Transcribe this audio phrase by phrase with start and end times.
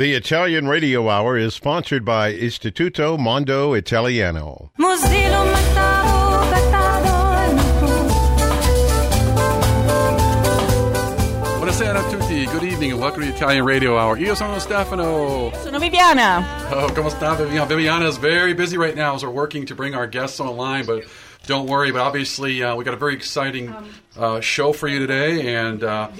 [0.00, 4.70] The Italian Radio Hour is sponsored by Istituto Mondo Italiano.
[4.78, 7.20] Mozilo Mattaro, Gattaro
[11.60, 12.46] Buonasera a tutti.
[12.46, 14.16] Good evening and welcome to the Italian Radio Hour.
[14.16, 15.52] Io sono Stefano.
[15.62, 16.46] Sono Viviana.
[16.70, 17.66] Oh, come sta, Viviana?
[17.66, 21.04] Viviana is very busy right now as we're working to bring our guests online, but
[21.46, 21.90] don't worry.
[21.90, 23.74] But obviously, uh, we got a very exciting
[24.16, 26.10] uh, show for you today, and uh,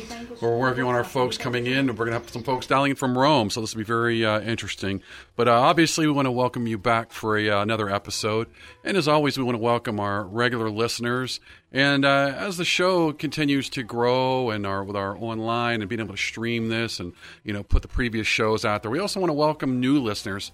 [0.40, 1.88] we're working on our folks coming in.
[1.88, 4.24] We're going to have some folks dialing in from Rome, so this will be very
[4.24, 5.02] uh, interesting.
[5.36, 8.48] But uh, obviously, we want to welcome you back for a, uh, another episode,
[8.84, 11.40] and as always, we want to welcome our regular listeners.
[11.72, 16.00] And uh, as the show continues to grow, and our with our online and being
[16.00, 17.12] able to stream this, and
[17.44, 20.52] you know, put the previous shows out there, we also want to welcome new listeners.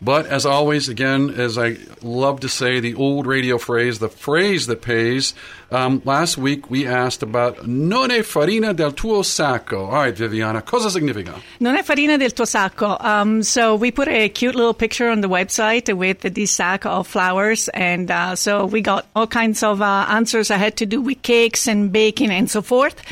[0.00, 4.66] But as always, again, as I love to say, the old radio phrase, the phrase
[4.66, 5.32] that pays.
[5.70, 9.88] Um, last week we asked about non è farina del tuo sacco.
[9.88, 11.34] All right, Viviana, cosa significa?
[11.58, 12.96] Non è farina del tuo sacco.
[13.00, 17.08] Um, so we put a cute little picture on the website with this sack of
[17.08, 21.00] flowers, and uh, so we got all kinds of uh, answers that had to do
[21.00, 23.02] with cakes and baking and so forth.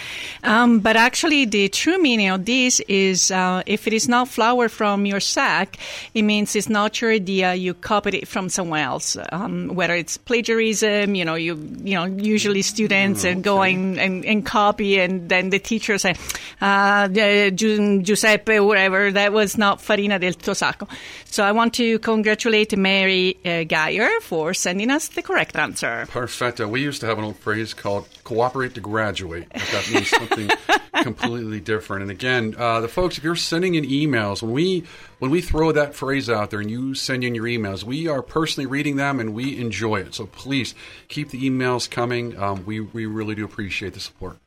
[0.45, 4.69] Um, but actually, the true meaning of this is uh, if it is not flour
[4.69, 5.77] from your sack,
[6.15, 7.55] it means it's not your idea.
[7.55, 9.17] You copied it from somewhere else.
[9.33, 12.07] Um, whether it's plagiarism, you know, you you know,
[12.45, 16.15] usually students and go and, and, and copy, and then the teacher say,
[16.61, 20.87] uh, Gi- Giuseppe, whatever, that was not farina del tuo sacco.
[21.25, 26.07] So I want to congratulate Mary uh, Geyer for sending us the correct answer.
[26.11, 26.69] Perfecto.
[26.69, 29.49] We used to have an old phrase called cooperate to graduate.
[29.51, 30.51] That means something
[31.03, 32.03] completely different.
[32.03, 34.85] And again, uh, the folks, if you're sending in emails, when we
[35.19, 38.23] when we throw that phrase out there and you send in your emails, we are
[38.23, 40.15] personally reading them and we enjoy it.
[40.15, 40.75] So please
[41.09, 42.37] keep the emails coming.
[42.39, 44.39] Um, we, we really do appreciate the support.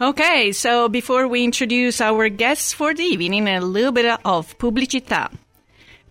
[0.00, 5.30] Okay, so before we introduce our guests for the evening, a little bit of pubblicità.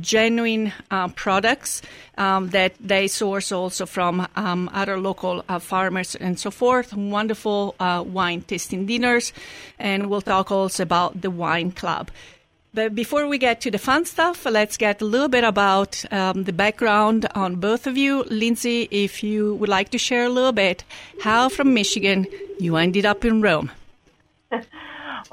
[0.00, 1.82] genuine uh, products
[2.16, 6.94] um, that they source also from um, other local uh, farmers and so forth.
[6.94, 9.32] Wonderful uh, wine tasting dinners,
[9.78, 12.10] and we'll talk also about the wine club.
[12.72, 16.44] But before we get to the fun stuff, let's get a little bit about um,
[16.44, 18.22] the background on both of you.
[18.30, 20.84] Lindsay, if you would like to share a little bit
[21.20, 22.28] how from Michigan
[22.60, 23.72] you ended up in Rome.
[24.52, 24.64] well,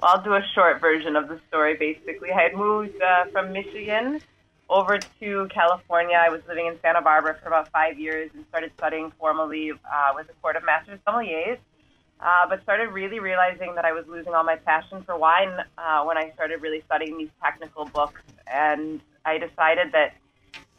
[0.03, 1.75] I'll do a short version of the story.
[1.75, 4.21] Basically, I had moved uh, from Michigan
[4.69, 6.15] over to California.
[6.15, 10.11] I was living in Santa Barbara for about five years and started studying formally uh,
[10.13, 11.57] with the Court of Masters Sommeliers.
[12.19, 16.03] Uh, but started really realizing that I was losing all my passion for wine uh,
[16.03, 18.21] when I started really studying these technical books.
[18.51, 20.15] And I decided that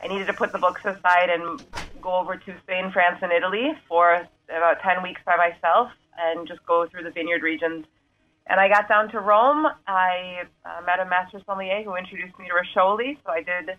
[0.02, 1.62] I needed to put the books aside and
[2.00, 6.64] go over to Spain, France, and Italy for about 10 weeks by myself and just
[6.66, 7.84] go through the vineyard regions.
[8.48, 9.66] And I got down to Rome.
[9.86, 13.18] I uh, met a master sommelier who introduced me to Roscioli.
[13.24, 13.76] So I did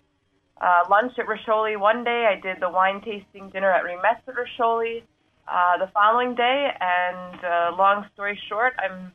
[0.60, 2.30] uh, lunch at Roscioli one day.
[2.30, 5.02] I did the wine tasting dinner at Rimessa at
[5.48, 6.68] uh, the following day.
[6.80, 9.12] And uh, long story short, I'm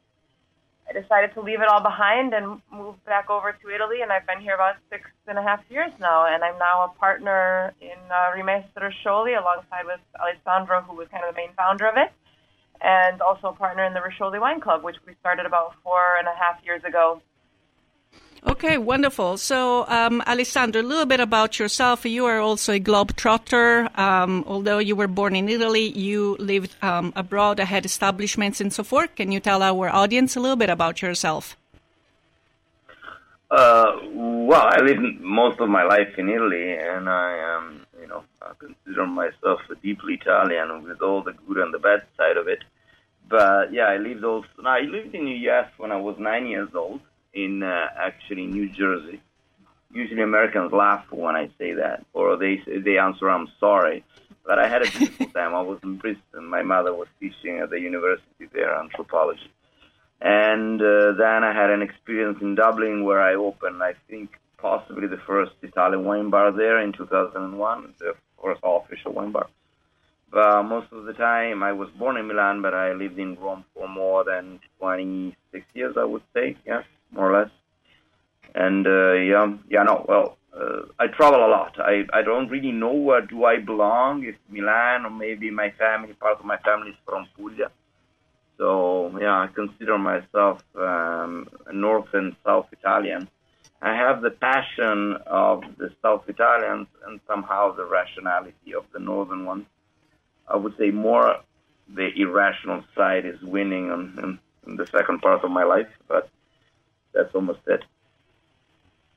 [0.88, 4.02] I decided to leave it all behind and move back over to Italy.
[4.04, 6.28] And I've been here about six and a half years now.
[6.28, 11.34] And I'm now a partner in uh, Roscioli alongside with Alessandro, who was kind of
[11.34, 12.12] the main founder of it,
[12.82, 16.28] and also a partner in the Roscioli Wine Club, which we started about four and
[16.28, 17.22] a half years ago
[18.48, 19.38] Okay, wonderful.
[19.38, 22.06] So, um, Alessandro, a little bit about yourself.
[22.06, 23.98] You are also a globetrotter.
[23.98, 28.84] Um, although you were born in Italy, you lived um, abroad, had establishments and so
[28.84, 29.16] forth.
[29.16, 31.58] Can you tell our audience a little bit about yourself?
[33.50, 37.85] Uh, well, I lived most of my life in Italy, and I am, you know,
[38.46, 42.48] I consider myself a deeply Italian with all the good and the bad side of
[42.48, 42.64] it.
[43.28, 44.48] But yeah, I lived also.
[44.64, 45.70] I lived in the U.S.
[45.78, 47.02] when I was nine years old
[47.34, 49.20] in uh, actually New Jersey.
[49.92, 54.04] Usually Americans laugh when I say that, or they they answer I'm sorry.
[54.46, 55.56] But I had a beautiful time.
[55.56, 56.46] I was in Princeton.
[56.46, 59.52] My mother was teaching at the university there, anthropology.
[60.22, 65.08] And uh, then I had an experience in Dublin where I opened, I think, possibly
[65.08, 69.48] the first Italian wine bar there in 2001, the first official wine bar.
[70.32, 73.64] But most of the time, I was born in Milan, but I lived in Rome
[73.74, 76.58] for more than 26 years, I would say.
[76.66, 76.84] Yes
[77.16, 77.52] more or less.
[78.54, 81.76] And uh, yeah, yeah, no, well, uh, I travel a lot.
[81.80, 84.24] I, I don't really know where do I belong.
[84.24, 87.72] If Milan or maybe my family, part of my family is from Puglia.
[88.58, 93.28] So yeah, I consider myself um, North and South Italian.
[93.82, 99.46] I have the passion of the South Italians and somehow the rationality of the Northern
[99.46, 99.66] ones.
[100.48, 101.38] I would say more
[101.88, 106.30] the irrational side is winning in, in the second part of my life, but
[107.14, 107.84] that's almost it.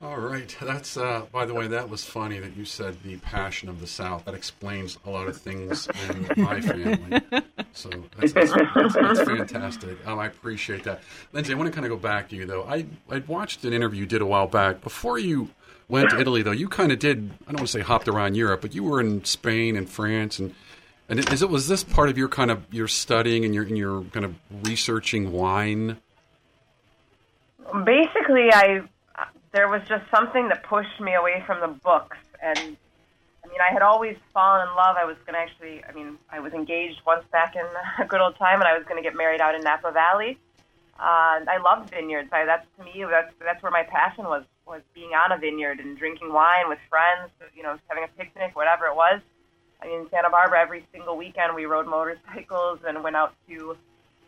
[0.01, 0.55] All right.
[0.61, 3.87] That's uh, by the way, that was funny that you said the passion of the
[3.87, 4.23] South.
[4.23, 7.21] That explains a lot of things in my family.
[7.73, 10.07] So that's, that's, that's, that's fantastic.
[10.07, 11.01] Um, I appreciate that,
[11.33, 11.53] Lindsay.
[11.53, 12.63] I want to kind of go back to you though.
[12.63, 15.49] I I watched an interview you did a while back before you
[15.89, 16.43] went to Italy.
[16.43, 17.31] Though you kind of did.
[17.41, 20.39] I don't want to say hopped around Europe, but you were in Spain and France
[20.39, 20.55] and.
[21.11, 23.75] And is it was this part of your kind of your studying and your and
[23.75, 25.97] your kind of researching wine
[27.85, 28.81] basically, I
[29.51, 32.77] there was just something that pushed me away from the books, and
[33.43, 34.95] I mean, I had always fallen in love.
[34.97, 37.65] I was going to actually, I mean, I was engaged once back in
[37.99, 40.37] a good old time, and I was going to get married out in Napa Valley.
[40.99, 42.29] Uh, I loved vineyards.
[42.31, 45.79] I, that's to me, that's that's where my passion was was being on a vineyard
[45.79, 47.31] and drinking wine with friends.
[47.55, 49.21] You know, having a picnic, whatever it was.
[49.81, 53.77] I mean, in Santa Barbara, every single weekend we rode motorcycles and went out to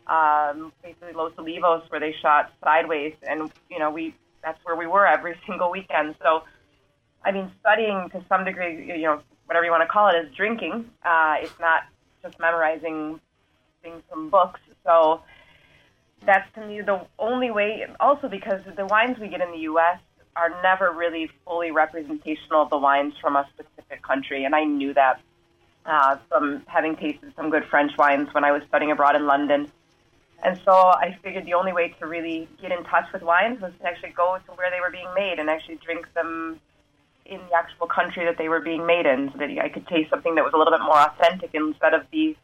[0.07, 4.87] um, basically Los Olivos, where they shot sideways, and you know we that's where we
[4.87, 6.15] were every single weekend.
[6.21, 6.43] So,
[7.23, 10.33] I mean, studying to some degree, you know, whatever you want to call it, is
[10.35, 10.89] drinking.
[11.03, 11.83] Uh, it's not
[12.23, 13.19] just memorizing
[13.81, 14.59] things from books.
[14.85, 15.21] So
[16.25, 17.85] that's to me the only way.
[17.99, 19.99] Also, because the wines we get in the U.S.
[20.35, 24.93] are never really fully representational of the wines from a specific country, and I knew
[24.93, 25.19] that
[25.85, 29.71] uh, from having tasted some good French wines when I was studying abroad in London
[30.43, 33.73] And so I figured the only way to really get in touch with wines was
[33.79, 36.59] to actually go to where they were being made and actually drink them
[37.25, 40.09] in the actual country that they were being made in, so that I could taste
[40.09, 42.35] something that was a little bit more authentic instead of these,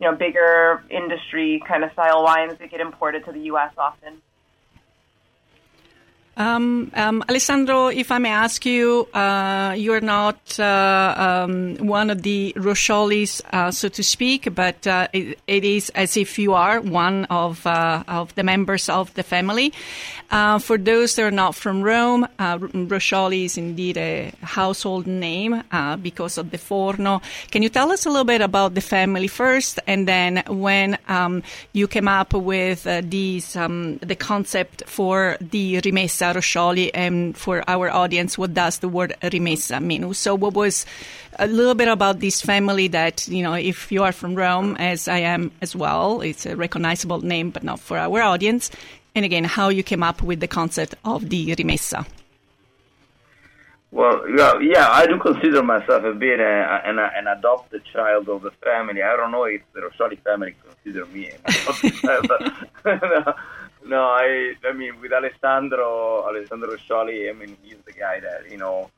[0.00, 3.72] you know, bigger industry kind of style wines that get imported to the U.S.
[3.78, 4.20] often.
[6.38, 12.20] Um, um, Alessandro, if I may ask you, uh, you're not uh, um, one of
[12.22, 16.82] the Rosciolis, uh, so to speak, but uh, it, it is as if you are
[16.82, 19.72] one of uh, of the members of the family.
[20.30, 25.62] Uh, for those that are not from Rome, Roscioli is indeed a household name
[26.02, 27.22] because of the Forno.
[27.50, 31.44] Can you tell us a little bit about the family first, and then when um,
[31.72, 36.25] you came up with these um, the concept for the rimessa?
[36.34, 40.12] Roscioli, and for our audience, what does the word rimessa mean?
[40.14, 40.86] So, what was
[41.38, 45.08] a little bit about this family that, you know, if you are from Rome, as
[45.08, 48.70] I am as well, it's a recognizable name, but not for our audience.
[49.14, 52.06] And again, how you came up with the concept of the rimessa.
[53.92, 58.42] Well, yeah, yeah, I do consider myself a bit uh, an, an adopted child of
[58.42, 59.02] the family.
[59.02, 62.42] I don't know if the Roscioli family consider me an adopted child, but
[63.86, 68.58] no, I I mean with Alessandro Alessandro Roscioli, I mean he's the guy that you
[68.58, 68.90] know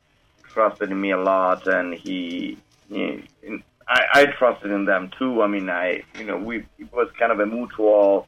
[0.48, 3.22] trusted me a lot, and he, he
[3.86, 5.42] I, I trusted in them too.
[5.42, 8.26] I mean, I you know we it was kind of a mutual.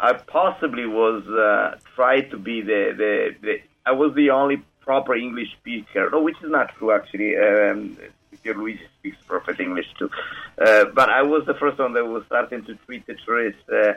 [0.00, 5.14] I possibly was uh, tried to be the, the the I was the only proper
[5.14, 7.36] English speaker, no, which is not true actually.
[7.36, 7.98] Um,
[8.44, 10.08] Luigi speaks perfect English too,
[10.64, 13.68] uh, but I was the first one that was starting to treat the tourists.
[13.68, 13.94] Uh,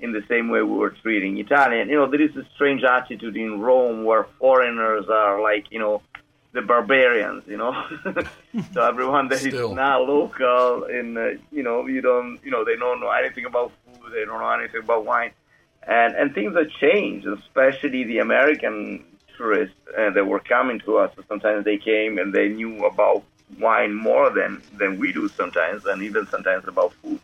[0.00, 1.88] in the same way we were treating Italian.
[1.88, 6.02] You know, there is a strange attitude in Rome where foreigners are like, you know,
[6.52, 7.72] the barbarians, you know.
[8.72, 9.70] so everyone that Still.
[9.70, 13.44] is not local, and uh, you know, you don't, you know, they don't know anything
[13.44, 15.32] about food, they don't know anything about wine,
[15.86, 19.04] and and things have changed, especially the American
[19.36, 21.12] tourists uh, that were coming to us.
[21.28, 23.24] Sometimes they came and they knew about
[23.58, 27.18] wine more than than we do sometimes, and even sometimes about food.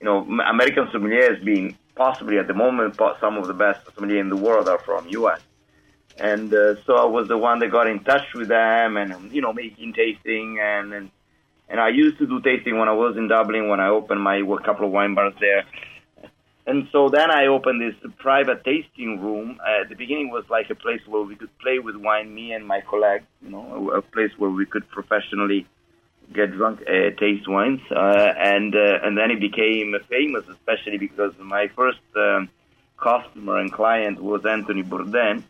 [0.00, 4.30] You know, American sommeliers being possibly at the moment, some of the best sommeliers in
[4.30, 5.40] the world are from U.S.
[6.16, 9.42] And uh, so I was the one that got in touch with them, and you
[9.42, 11.10] know, making tasting, and and,
[11.68, 14.40] and I used to do tasting when I was in Dublin when I opened my
[14.64, 15.64] couple of wine bars there.
[16.66, 19.58] And so then I opened this private tasting room.
[19.66, 22.52] Uh, at the beginning was like a place where we could play with wine, me
[22.52, 25.66] and my colleagues, you know, a, a place where we could professionally
[26.32, 31.32] get drunk, uh, taste wines, uh, and uh, and then it became famous, especially because
[31.38, 32.48] my first um,
[32.96, 35.42] customer and client was Anthony Bourdain,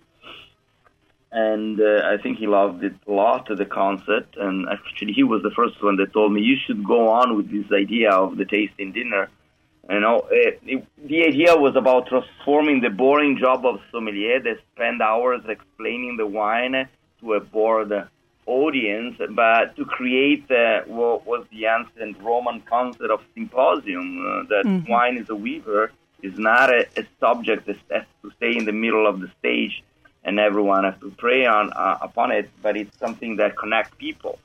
[1.33, 5.43] and uh, I think he loved it a lot, the concept, and actually he was
[5.43, 8.45] the first one that told me you should go on with this idea of the
[8.45, 9.29] tasting dinner.
[9.91, 14.59] You know, it, it, the idea was about transforming the boring job of sommelier that
[14.75, 16.89] spend hours explaining the wine
[17.21, 17.91] to a bored
[18.49, 24.65] audience, but to create uh, what was the ancient Roman concept of symposium, uh, that
[24.65, 24.91] mm-hmm.
[24.91, 28.73] wine is a weaver, is not a, a, subject that has to stay in the
[28.73, 29.85] middle of the stage
[30.25, 34.39] and everyone has to pray on uh, upon it, but it's something that connects people.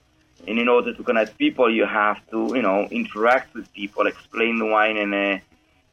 [0.48, 4.60] And in order to connect people, you have to, you know, interact with people, explain
[4.60, 5.42] the wine in a,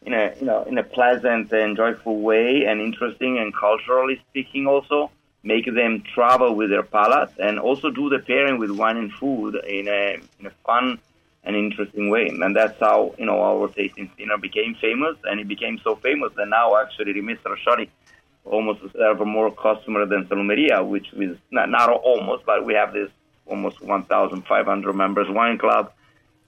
[0.02, 4.66] in a, you know, in a pleasant and joyful way, and interesting and culturally speaking
[4.66, 5.10] also
[5.42, 9.54] make them travel with their palate, and also do the pairing with wine and food
[9.66, 10.98] in a, in a fun
[11.44, 12.28] and interesting way.
[12.28, 16.32] And that's how, you know, our tasting dinner became famous, and it became so famous
[16.36, 17.88] that now actually Rimessa Roscioli
[18.44, 23.10] almost serve more customer than Salumeria, which is not, not almost, but we have this
[23.46, 25.92] almost 1,500 members wine club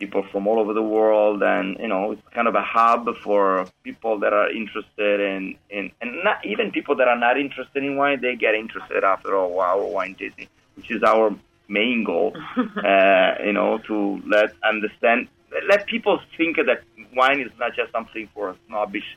[0.02, 3.42] people from all over the world, and you know, it's kind of a hub for
[3.84, 5.42] people that are interested in,
[5.76, 8.18] in and not even people that are not interested in wine.
[8.20, 11.26] They get interested after all our wine tasting, which is our
[11.68, 12.28] main goal.
[12.92, 13.96] uh, you know, to
[14.34, 15.28] let understand,
[15.68, 16.80] let people think that
[17.20, 19.08] wine is not just something for a snobbish,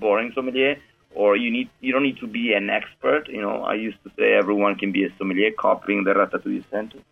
[0.00, 0.76] boring sommelier.
[1.14, 3.28] Or you need you don't need to be an expert.
[3.28, 7.02] You know, I used to say everyone can be a sommelier, copying the Ratatouille uh,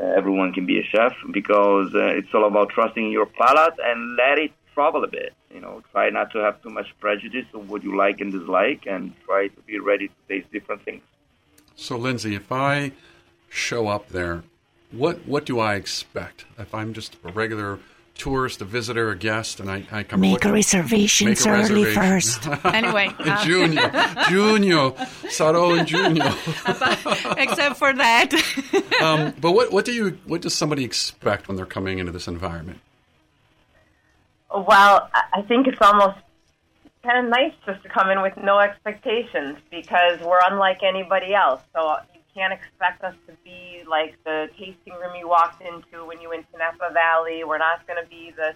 [0.00, 4.38] everyone can be a chef because uh, it's all about trusting your palate and let
[4.38, 5.34] it travel a bit.
[5.52, 8.86] You know, try not to have too much prejudice of what you like and dislike,
[8.86, 11.02] and try to be ready to taste different things.
[11.74, 12.92] So, Lindsay, if I
[13.48, 14.44] show up there,
[14.92, 16.44] what what do I expect?
[16.58, 17.78] If I'm just a regular
[18.20, 21.84] tourist, a visitor, a guest, and I, I come make a reservation make a early
[21.84, 22.02] reservation.
[22.02, 22.64] first.
[22.66, 23.90] anyway, uh, Junior,
[24.28, 24.90] Junior,
[25.28, 26.32] Sarò in Junior.
[27.38, 28.32] Except for that.
[29.00, 32.28] um, but what what do you what does somebody expect when they're coming into this
[32.28, 32.80] environment?
[34.52, 36.18] Well, I think it's almost
[37.02, 41.62] kind of nice just to come in with no expectations because we're unlike anybody else.
[41.72, 46.20] So you can't expect us to be like the tasting room you walked into when
[46.20, 47.44] you went to Napa Valley.
[47.44, 48.54] We're not going to be the,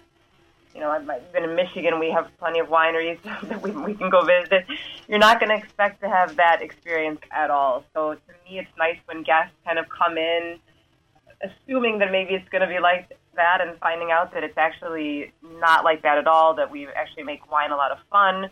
[0.73, 1.99] you know, I've been in Michigan.
[1.99, 4.65] We have plenty of wineries that we, we can go visit.
[5.07, 7.83] You're not going to expect to have that experience at all.
[7.93, 10.59] So to me, it's nice when guests kind of come in
[11.43, 15.33] assuming that maybe it's going to be like that and finding out that it's actually
[15.59, 18.49] not like that at all, that we actually make wine a lot of fun.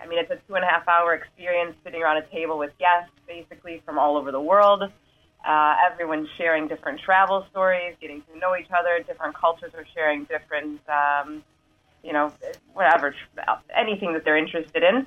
[0.00, 2.76] I mean, it's a two and a half hour experience sitting around a table with
[2.78, 4.84] guests basically from all over the world.
[5.46, 9.02] Uh, everyone's sharing different travel stories, getting to know each other.
[9.06, 11.42] Different cultures are sharing different, um,
[12.02, 12.32] you know,
[12.72, 13.14] whatever,
[13.74, 15.06] anything that they're interested in.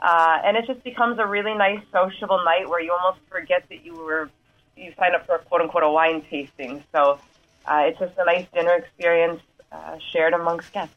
[0.00, 3.84] Uh, and it just becomes a really nice sociable night where you almost forget that
[3.84, 4.30] you were
[4.76, 6.82] you signed up for a quote unquote a wine tasting.
[6.92, 7.18] So
[7.66, 9.42] uh, it's just a nice dinner experience
[9.72, 10.94] uh, shared amongst guests.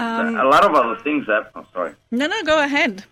[0.00, 1.50] Um, a lot of other things that.
[1.54, 1.92] I'm sorry.
[2.10, 3.04] no, no, go ahead.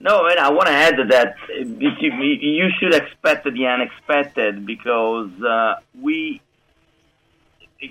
[0.00, 2.22] No, and I want to add to that you
[2.58, 6.40] you should expect the unexpected because uh, we.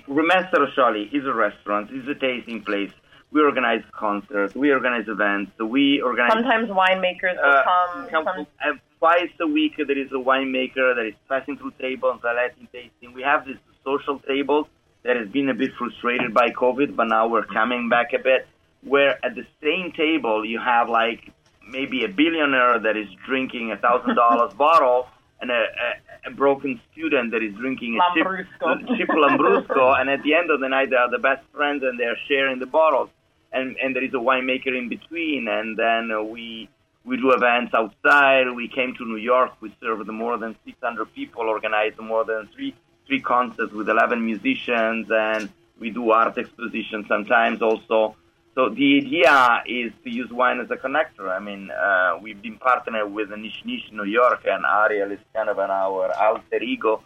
[0.08, 2.90] Rimessa Roscioli is a restaurant, is a tasting place.
[3.30, 6.32] We organize concerts, we organize events, we organize.
[6.32, 8.08] Sometimes winemakers will uh, come.
[8.10, 12.20] come- some- uh, twice a week there is a winemaker that is passing through tables
[12.24, 13.12] and letting tasting.
[13.14, 14.68] We have this social table
[15.04, 18.46] that has been a bit frustrated by COVID, but now we're coming back a bit.
[18.84, 21.32] Where at the same table you have like
[21.68, 25.06] maybe a billionaire that is drinking a thousand dollars bottle
[25.40, 28.96] and a, a, a broken student that is drinking a chip, Lambrusco.
[28.96, 31.98] chip Lambrusco, and at the end of the night they are the best friends and
[31.98, 33.10] they're sharing the bottles.
[33.52, 36.68] And and there is a winemaker in between, and then we
[37.04, 38.50] we do events outside.
[38.54, 39.50] We came to New York.
[39.60, 42.74] We served more than 600 people, organized more than three
[43.06, 48.16] three concerts with 11 musicians, and we do art expositions sometimes also.
[48.54, 51.28] So the idea is to use wine as a connector.
[51.30, 55.48] I mean, uh, we've been partnered with Niche Niche New York, and Ariel is kind
[55.48, 57.02] of an our alter ego.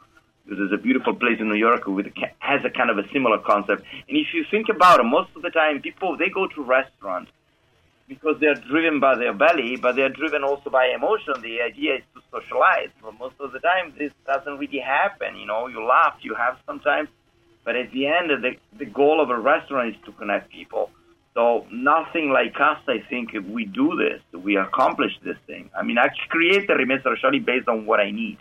[0.49, 2.07] This is a beautiful place in New York with
[2.39, 3.83] has a kind of a similar concept.
[4.09, 7.31] And if you think about it, most of the time people they go to restaurants
[8.09, 11.35] because they're driven by their belly, but they're driven also by emotion.
[11.43, 12.91] The idea is to socialize.
[13.03, 15.37] But most of the time, this doesn't really happen.
[15.37, 17.09] You know, you laugh, you have sometimes,
[17.65, 20.91] but at the end, the the goal of a restaurant is to connect people.
[21.35, 25.69] So nothing like us, I think, if we do this, we accomplish this thing.
[25.79, 28.39] I mean, I create the Rimessa Roscioli based on what I need.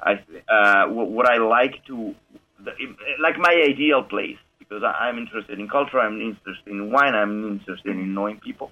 [0.00, 0.12] I
[0.48, 2.14] uh, what I like to,
[3.20, 7.90] like my ideal place, because I'm interested in culture, I'm interested in wine, I'm interested
[7.90, 8.70] in knowing people.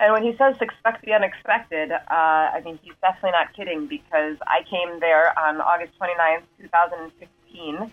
[0.00, 4.36] And when he says expect the unexpected, uh, I mean, he's definitely not kidding because
[4.46, 7.92] I came there on August 29th, 2015,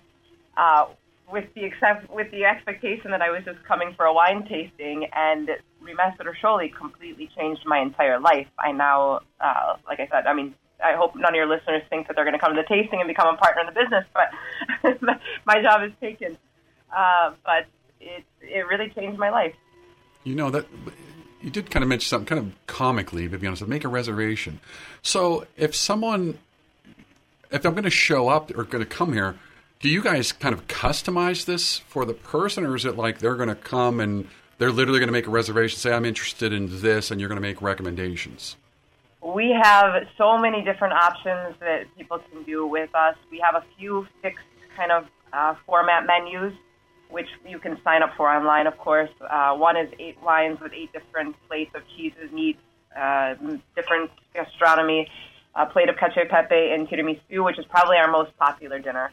[0.57, 0.85] uh,
[1.31, 5.07] with the except with the expectation that I was just coming for a wine tasting,
[5.13, 5.49] and
[5.81, 8.47] Rimessa Roscioli completely changed my entire life.
[8.59, 12.07] I now, uh, like I said, I mean, I hope none of your listeners think
[12.07, 14.05] that they're going to come to the tasting and become a partner in the business,
[14.13, 16.37] but my job is taken.
[16.95, 17.67] Uh, but
[18.01, 19.53] it it really changed my life.
[20.23, 20.65] You know that
[21.41, 23.65] you did kind of mention something kind of comically, to be honest.
[23.67, 24.59] Make a reservation.
[25.01, 26.37] So if someone,
[27.51, 29.35] if I'm going to show up or going to come here,
[29.79, 33.35] do you guys kind of customize this for the person, or is it like they're
[33.35, 34.27] going to come and
[34.59, 37.41] they're literally going to make a reservation, say I'm interested in this, and you're going
[37.41, 38.57] to make recommendations?
[39.23, 43.15] We have so many different options that people can do with us.
[43.31, 46.53] We have a few fixed kind of uh, format menus,
[47.11, 49.09] which you can sign up for online, of course.
[49.29, 52.59] Uh, one is eight wines with eight different plates of cheeses, meats,
[52.97, 53.35] uh,
[53.75, 55.07] different gastronomy,
[55.55, 59.11] a plate of cacio e pepe and tiramisu, which is probably our most popular dinner.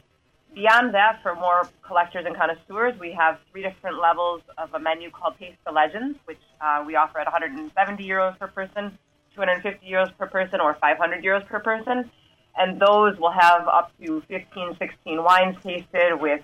[0.55, 5.11] Beyond that, for more collectors and connoisseurs, we have three different levels of a menu
[5.11, 8.97] called Taste the Legends, which uh, we offer at 170 euros per person,
[9.35, 12.09] 250 euros per person, or 500 euros per person.
[12.57, 16.41] And those will have up to 15, 16 wines tasted with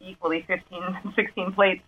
[0.00, 1.82] equally 15, 16 plates.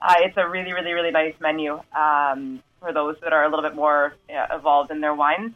[0.00, 3.62] Uh, it's a really, really, really nice menu um, for those that are a little
[3.62, 5.54] bit more uh, evolved in their wine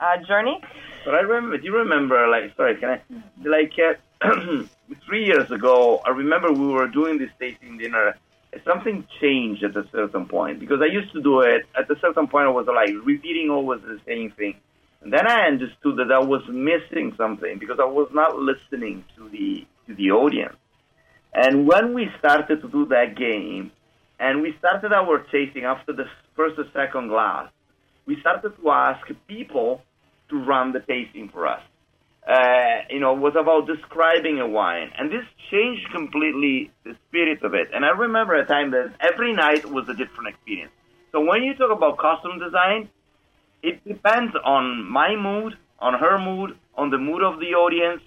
[0.00, 0.60] uh, journey.
[1.04, 1.56] But I remember.
[1.58, 2.26] Do you remember?
[2.28, 3.00] Like, sorry, can I?
[3.44, 3.94] Like uh,
[5.06, 8.16] three years ago, I remember we were doing this tasting dinner.
[8.64, 11.66] Something changed at a certain point because I used to do it.
[11.78, 14.56] At a certain point, I was like repeating always the same thing.
[15.02, 19.28] And then I understood that I was missing something because I was not listening to
[19.28, 20.56] the to the audience.
[21.36, 23.70] And when we started to do that game,
[24.18, 27.50] and we started our tasting after the first or second glass,
[28.06, 29.82] we started to ask people
[30.30, 31.60] to run the tasting for us.
[32.26, 37.52] Uh, you know, was about describing a wine, and this changed completely the spirit of
[37.52, 37.68] it.
[37.72, 40.72] And I remember a time that every night was a different experience.
[41.12, 42.88] So when you talk about costume design,
[43.62, 48.02] it depends on my mood, on her mood, on the mood of the audience.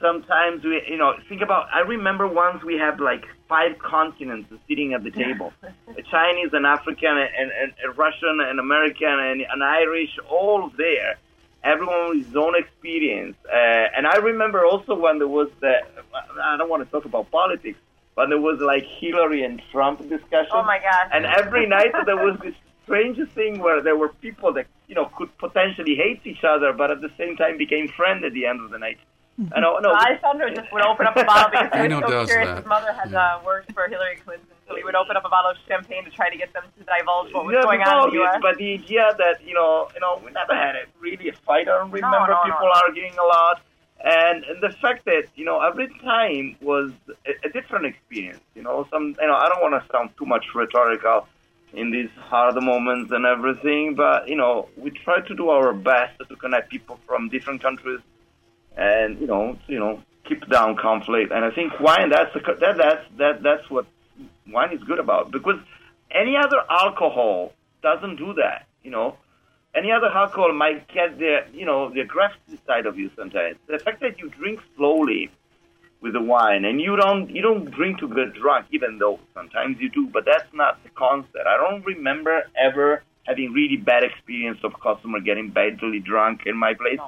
[0.00, 1.68] Sometimes we, you know, think about.
[1.72, 6.64] I remember once we had like five continents sitting at the table: a Chinese, an
[6.64, 11.18] African, and, and a Russian, an American, and an Irish, all there.
[11.62, 13.36] Everyone with his own experience.
[13.44, 15.74] Uh, and I remember also when there was the.
[16.42, 17.78] I don't want to talk about politics,
[18.16, 20.52] but there was like Hillary and Trump discussion.
[20.52, 21.10] Oh my gosh.
[21.12, 25.10] And every night there was this strangest thing where there were people that you know
[25.16, 28.60] could potentially hate each other, but at the same time became friends at the end
[28.64, 28.98] of the night.
[29.54, 32.48] I know, no, Alessandro just would open up a bottle because he was so curious.
[32.48, 32.56] that.
[32.58, 35.50] His mother had uh, worked for Hillary Clinton, so he would open up a bottle
[35.52, 38.14] of champagne to try to get them to divulge what was Yeah, going on in
[38.14, 38.38] the the- U.S.
[38.42, 41.68] But the idea that you know, you know, we never had a, really a fight.
[41.68, 42.80] I don't remember no, people no.
[42.84, 43.62] arguing a lot,
[44.04, 46.92] and, and the fact that you know every time was
[47.26, 48.40] a, a different experience.
[48.54, 51.26] You know, some you know, I don't want to sound too much rhetorical
[51.72, 56.18] in these hard moments and everything, but you know, we try to do our best
[56.28, 58.00] to connect people from different countries,
[58.76, 61.32] and you know, you know, keep down conflict.
[61.32, 63.86] And I think wine that's the, that that's that that's what
[64.48, 65.58] wine is good about because
[66.10, 67.52] any other alcohol
[67.82, 68.66] doesn't do that.
[68.82, 69.16] You know,
[69.74, 73.56] any other alcohol might get the you know the aggressive side of you sometimes.
[73.66, 75.30] The fact that you drink slowly
[76.00, 79.78] with the wine and you don't you don't drink to get drunk, even though sometimes
[79.80, 81.46] you do, but that's not the concept.
[81.46, 86.74] I don't remember ever having really bad experience of customer getting badly drunk in my
[86.74, 86.98] place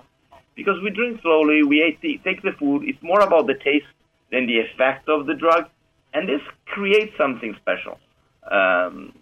[0.55, 1.63] because we drink slowly.
[1.63, 2.85] We ate the, take the food.
[2.85, 3.87] It's more about the taste
[4.31, 5.69] than the effect of the drug,
[6.15, 7.99] and this creates something special.
[8.51, 9.15] Um,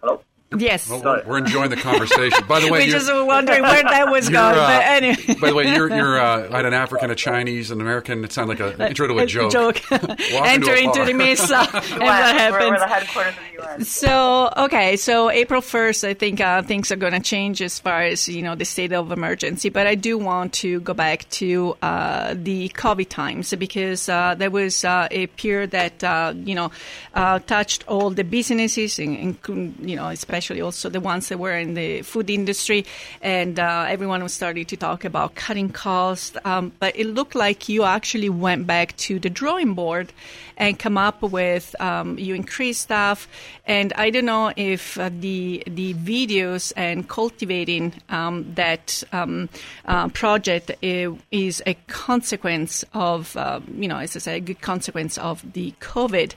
[0.00, 0.22] hello.
[0.58, 0.88] Yes.
[0.88, 2.46] Well, we're, we're enjoying the conversation.
[2.46, 4.54] By the way, we you're- just were wondering where that was going.
[4.54, 5.34] uh, but anyway.
[5.40, 8.24] by the way, you're you're uh, I had an African, a Chinese, an American.
[8.24, 9.80] It sounded like a intro to a joke.
[9.90, 11.56] Walk Enter a into the mesa.
[11.72, 12.70] and West, what We're, happens?
[12.70, 13.88] we're the headquarters of the U.S.
[13.88, 18.02] So okay, so April first, I think uh, things are going to change as far
[18.02, 19.68] as you know the state of emergency.
[19.70, 24.50] But I do want to go back to uh, the COVID times because uh, there
[24.50, 26.70] was uh, a period that uh, you know
[27.14, 31.56] uh, touched all the businesses, in, in, you know, especially also the ones that were
[31.56, 32.84] in the food industry,
[33.22, 36.36] and uh, everyone was starting to talk about cutting costs.
[36.44, 40.12] Um, but it looked like you actually went back to the drawing board
[40.56, 43.28] and come up with um, you increase staff
[43.66, 49.48] and I don't know if uh, the the videos and cultivating um, that um,
[49.86, 55.16] uh, project is a consequence of uh, you know as I say a good consequence
[55.16, 56.34] of the COVID,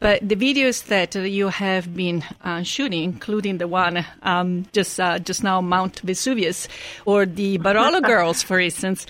[0.00, 5.18] but the videos that you have been uh, shooting, including the one um, just uh,
[5.18, 6.68] just now Mount Vesuvius
[7.04, 9.06] or the Barolo Girls, for instance.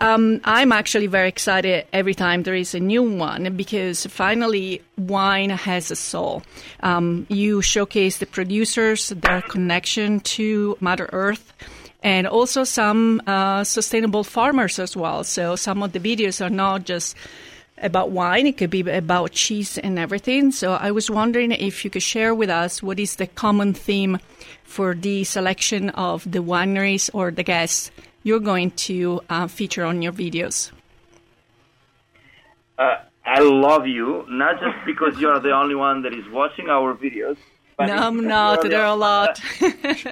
[0.00, 5.50] Um, I'm actually very excited every time there is a new one because finally wine
[5.50, 6.42] has a soul.
[6.80, 11.52] Um, you showcase the producers, their connection to Mother Earth,
[12.02, 15.24] and also some uh, sustainable farmers as well.
[15.24, 17.16] So some of the videos are not just
[17.82, 20.50] about wine, it could be about cheese and everything.
[20.52, 24.18] So I was wondering if you could share with us what is the common theme
[24.64, 27.90] for the selection of the wineries or the guests
[28.22, 30.70] you're going to uh, feature on your videos.
[32.78, 36.94] Uh, I love you, not just because you're the only one that is watching our
[36.94, 37.36] videos.
[37.76, 38.62] But No, I'm not.
[38.62, 39.40] There are a lot.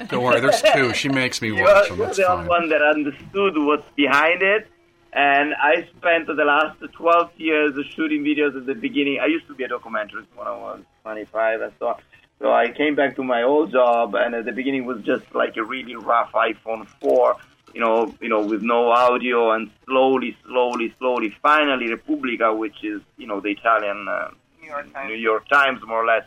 [0.08, 0.94] Don't worry, there's two.
[0.94, 1.98] She makes me You're, watch them.
[1.98, 2.38] you're the fine.
[2.38, 4.68] only one that understood what's behind it.
[5.12, 9.18] And I spent the last 12 years shooting videos at the beginning.
[9.20, 11.96] I used to be a documentarist when I was 25 and so on.
[12.38, 15.56] So I came back to my old job, and at the beginning was just like
[15.56, 17.36] a really rough iPhone 4,
[17.72, 23.00] you know, you know, with no audio, and slowly, slowly, slowly, finally, Repubblica, which is,
[23.16, 24.28] you know, the Italian uh,
[24.60, 25.08] New York Times.
[25.08, 26.24] New York Times, more or less,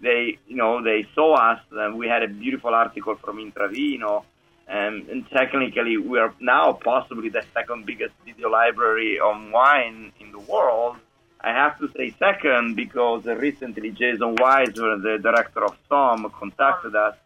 [0.00, 4.22] they, you know, they saw us, and we had a beautiful article from Intravino,
[4.70, 10.30] and, and technically we are now possibly the second biggest video library on wine in
[10.30, 10.96] the world.
[11.40, 17.16] I have to say second because recently Jason Weiser, the director of SOMM, contacted us,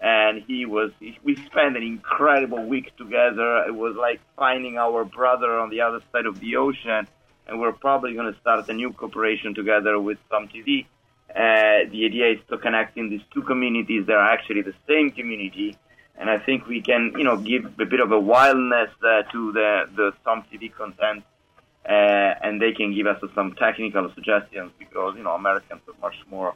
[0.00, 0.92] and he was.
[1.22, 3.64] We spent an incredible week together.
[3.66, 7.08] It was like finding our brother on the other side of the ocean,
[7.48, 10.86] and we're probably going to start a new cooperation together with SOMM TV.
[11.30, 15.10] Uh, the idea is to connect in these two communities that are actually the same
[15.10, 15.76] community,
[16.16, 19.52] and I think we can, you know, give a bit of a wildness uh, to
[19.52, 21.24] the the SOMM TV content
[21.88, 26.16] uh, and they can give us some technical suggestions because you know Americans are much
[26.30, 26.54] more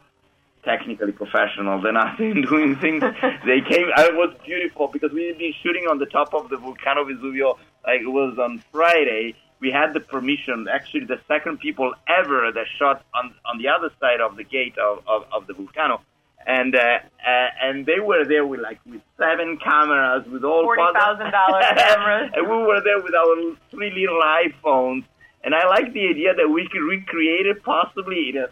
[0.64, 3.02] technically professional than us in doing things.
[3.44, 3.88] they came.
[3.96, 7.58] It was beautiful because we've been shooting on the top of the volcano Vesuvio.
[7.86, 10.66] Like it was on Friday, we had the permission.
[10.70, 14.76] Actually, the second people ever that shot on on the other side of the gate
[14.78, 16.00] of of, of the Vulcano,
[16.46, 21.30] and uh, uh, and they were there with like with seven cameras with all $40,000
[21.76, 22.30] cameras.
[22.34, 25.04] and we were there with our three little iPhones.
[25.44, 28.48] And I like the idea that we could recreate it possibly in a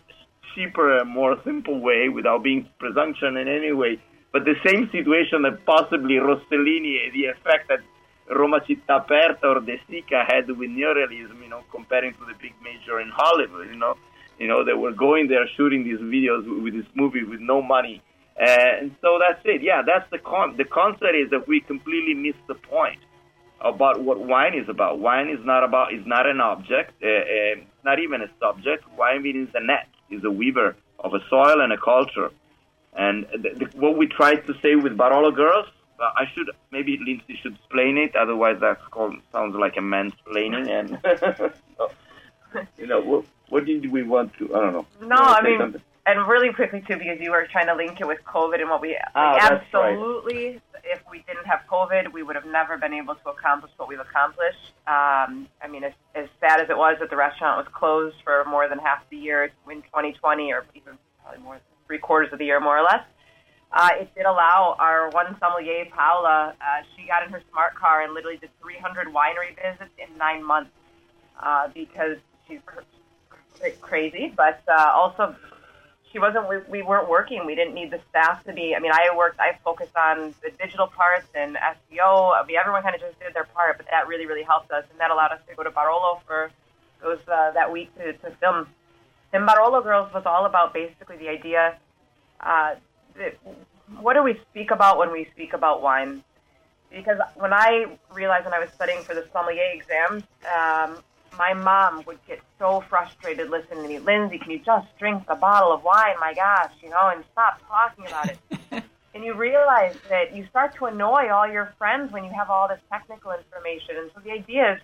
[0.55, 3.99] cheaper, more simple way without being presumption in any way.
[4.33, 7.81] But the same situation that possibly Rossellini, the effect that
[8.31, 12.55] Roma Città Aperta or De Sica had with neorealism, you know, comparing to the big
[12.63, 13.95] major in Hollywood, you know,
[14.39, 18.03] you know, they were going there shooting these videos with this movie with no money.
[18.39, 19.63] And so that's it.
[19.63, 20.57] Yeah, that's the con.
[20.57, 23.01] The concept is that we completely missed the point
[23.61, 24.99] about what wine is about.
[24.99, 26.93] Wine is not about is not an object.
[27.03, 28.85] Uh, uh, it's not even a subject.
[28.97, 29.89] Wine is a net.
[30.11, 32.31] Is a weaver of a soil and a culture.
[32.95, 35.67] And the, the, what we tried to say with Barolo Girls,
[36.01, 38.15] uh, I should maybe Lindsay should explain it.
[38.17, 38.79] Otherwise, that
[39.33, 40.69] sounds like a mansplaining.
[40.69, 40.99] And
[42.79, 44.55] you know, what, did we want to?
[44.55, 44.87] I don't know.
[45.03, 45.83] No, I mean, something?
[46.07, 48.81] and really quickly too, because you were trying to link it with COVID and what
[48.81, 49.93] we Ah, like, that's right.
[49.93, 50.61] absolutely.
[50.85, 53.99] If we didn't have COVID, we would have never been able to accomplish what we've
[54.01, 54.73] accomplished.
[54.87, 58.45] Um, I mean, as, as sad as it was that the restaurant was closed for
[58.45, 62.39] more than half the year in 2020, or even probably more than three quarters of
[62.39, 63.03] the year, more or less.
[63.73, 66.65] Uh, it did allow our one sommelier, Paula, uh,
[66.97, 70.71] she got in her smart car and literally did 300 winery visits in nine months
[71.43, 72.61] uh, because she's
[73.81, 75.35] crazy, but uh, also
[76.17, 76.49] she wasn't.
[76.49, 77.45] We, we weren't working.
[77.45, 78.75] We didn't need the staff to be.
[78.75, 79.39] I mean, I worked.
[79.39, 82.33] I focused on the digital parts and SEO.
[82.35, 84.85] I mean, everyone kind of just did their part, but that really, really helped us,
[84.91, 86.51] and that allowed us to go to Barolo for
[87.03, 88.67] those uh, that week to, to film.
[89.33, 91.77] And Barolo Girls was all about basically the idea.
[92.41, 92.77] Uh,
[93.19, 93.37] that,
[94.01, 96.23] what do we speak about when we speak about wine?
[96.91, 100.23] Because when I realized when I was studying for the sommelier exams,
[100.57, 100.99] um,
[101.39, 103.99] my mom would get so frustrated listening to me.
[103.99, 106.15] Lindsay, can you just drink a bottle of wine?
[106.21, 108.85] My gosh, you know, and stop talking about it.
[109.15, 112.69] and you realize that you start to annoy all your friends when you have all
[112.69, 113.97] this technical information.
[113.97, 114.81] And so the idea is,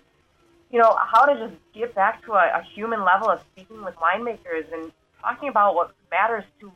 [0.71, 3.95] you know, how to just get back to a, a human level of speaking with
[3.95, 6.71] winemakers and talking about what matters to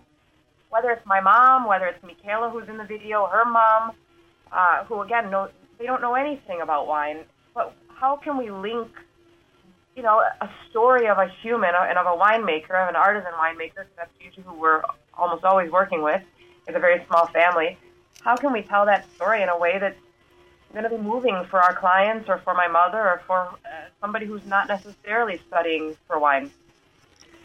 [0.70, 3.94] whether it's my mom, whether it's Michaela who's in the video, her mom,
[4.52, 7.20] uh, who again know they don't know anything about wine.
[7.54, 8.90] But how can we link,
[9.98, 13.82] you know, a story of a human and of a winemaker, of an artisan winemaker?
[13.86, 14.84] 'cause That's usually who we're
[15.22, 16.22] almost always working with.
[16.68, 17.70] It's a very small family.
[18.22, 20.00] How can we tell that story in a way that's
[20.74, 23.70] going to be moving for our clients or for my mother or for uh,
[24.02, 26.52] somebody who's not necessarily studying for wine?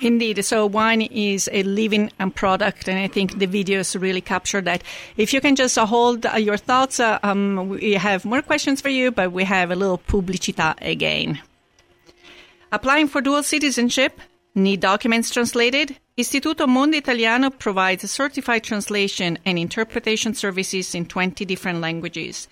[0.01, 0.45] Indeed.
[0.45, 4.83] So wine is a living product, and I think the videos really capture that.
[5.17, 8.81] If you can just uh, hold uh, your thoughts, uh, um, we have more questions
[8.81, 11.41] for you, but we have a little pubblicità again.
[12.75, 14.19] Applying for dual citizenship?
[14.55, 15.99] Need documents translated?
[16.17, 22.49] Istituto Mondo Italiano provides certified translation and interpretation services in 20 different languages.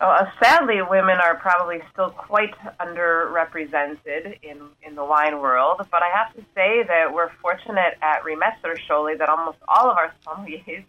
[0.00, 6.10] Uh, sadly, women are probably still quite underrepresented in, in the wine world, but I
[6.10, 10.84] have to say that we're fortunate at Rimessa Roscioli that almost all of our sommeliers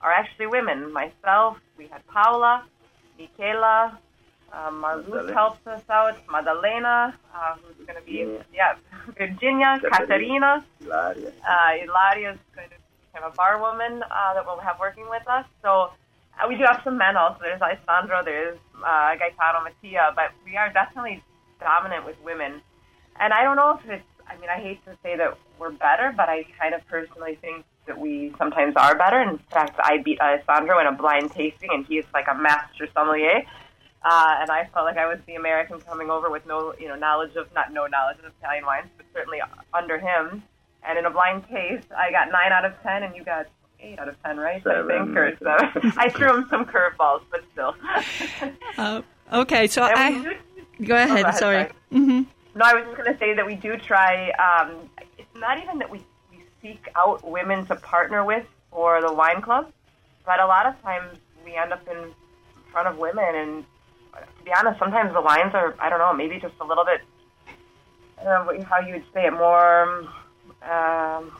[0.00, 0.92] are actually women.
[0.92, 2.64] Myself, we had Paula,
[3.18, 3.98] Michela,
[4.52, 8.74] um, Marluz helps us out, Madalena, uh, who's going to be, yeah,
[9.18, 10.06] Virginia, Caterina.
[10.06, 11.32] Caterina, Ilaria.
[11.48, 12.74] uh, Ilaria is going to
[13.12, 15.46] become a bar woman uh, that we'll have working with us.
[15.62, 15.90] So
[16.40, 17.38] uh, we do have some men also.
[17.42, 21.22] There's Alessandro, there's uh, Gaetano Mattia, but we are definitely
[21.60, 22.60] dominant with women.
[23.20, 26.12] And I don't know if it's, I mean, I hate to say that we're better,
[26.16, 29.20] but I kind of personally think that we sometimes are better.
[29.20, 32.88] In fact, I beat Alessandro in a blind tasting, and he is like a master
[32.94, 33.42] sommelier.
[34.02, 36.94] Uh, and I felt like I was the American coming over with no, you know,
[36.96, 39.40] knowledge of not no knowledge of Italian wines, but certainly
[39.74, 40.42] under him.
[40.82, 43.46] And in a blind taste, I got nine out of ten, and you got
[43.78, 44.66] eight out of ten, right?
[44.66, 45.90] I think, or so.
[45.98, 47.74] I threw him some curveballs, but still.
[48.78, 50.34] Uh, okay, so And I do- go
[50.82, 51.24] Oh, go ahead.
[51.24, 51.56] ahead, sorry.
[51.64, 51.70] sorry.
[51.90, 52.22] hmm
[52.54, 54.30] No, I was just going to say that we do try.
[54.30, 55.98] Um, it's not even that we,
[56.30, 59.70] we seek out women to partner with for the wine club,
[60.24, 62.12] but a lot of times we end up in
[62.72, 63.34] front of women.
[63.34, 63.64] And
[64.14, 67.00] to be honest, sometimes the lines are, I don't know, maybe just a little bit,
[68.18, 70.06] I don't know how you would say it, more.
[70.62, 71.32] Um,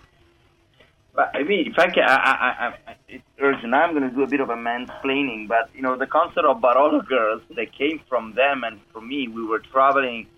[1.15, 3.75] But I mean, if I can, I, I, I, it's urgent.
[3.75, 6.61] I'm going to do a bit of a mansplaining, but you know, the concept of
[6.61, 9.27] Barolo girls that came from them and from me.
[9.27, 10.29] We were traveling,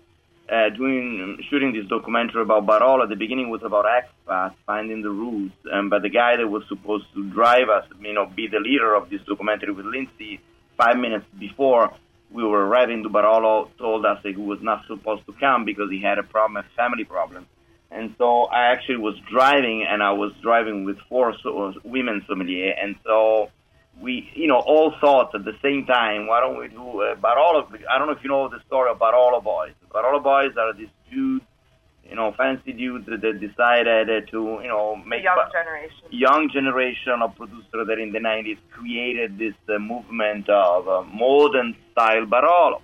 [0.51, 3.03] uh, doing shooting this documentary about Barolo.
[3.03, 6.63] At The beginning was about expats finding the roots, um, but the guy that was
[6.67, 10.41] supposed to drive us, you know, be the leader of this documentary with Lindsay,
[10.75, 11.93] five minutes before
[12.33, 15.89] we were arriving to Barolo, told us that he was not supposed to come because
[15.91, 17.47] he had a problem, a family problem.
[17.91, 22.73] And so I actually was driving, and I was driving with four so, women sommelier,
[22.81, 23.49] and so
[24.01, 27.67] we, you know, all thought at the same time, why don't we do uh, Barolo?
[27.89, 29.73] I don't know if you know the story of Barolo Boys.
[29.93, 31.32] Barolo Boys are these dudes,
[32.13, 35.49] you know, fancy dudes that that decided uh, to, you know, the make young ba-
[35.51, 36.05] generation.
[36.11, 41.75] young generation of producers that in the 90s created this uh, movement of uh, modern
[41.91, 42.81] style Barolo.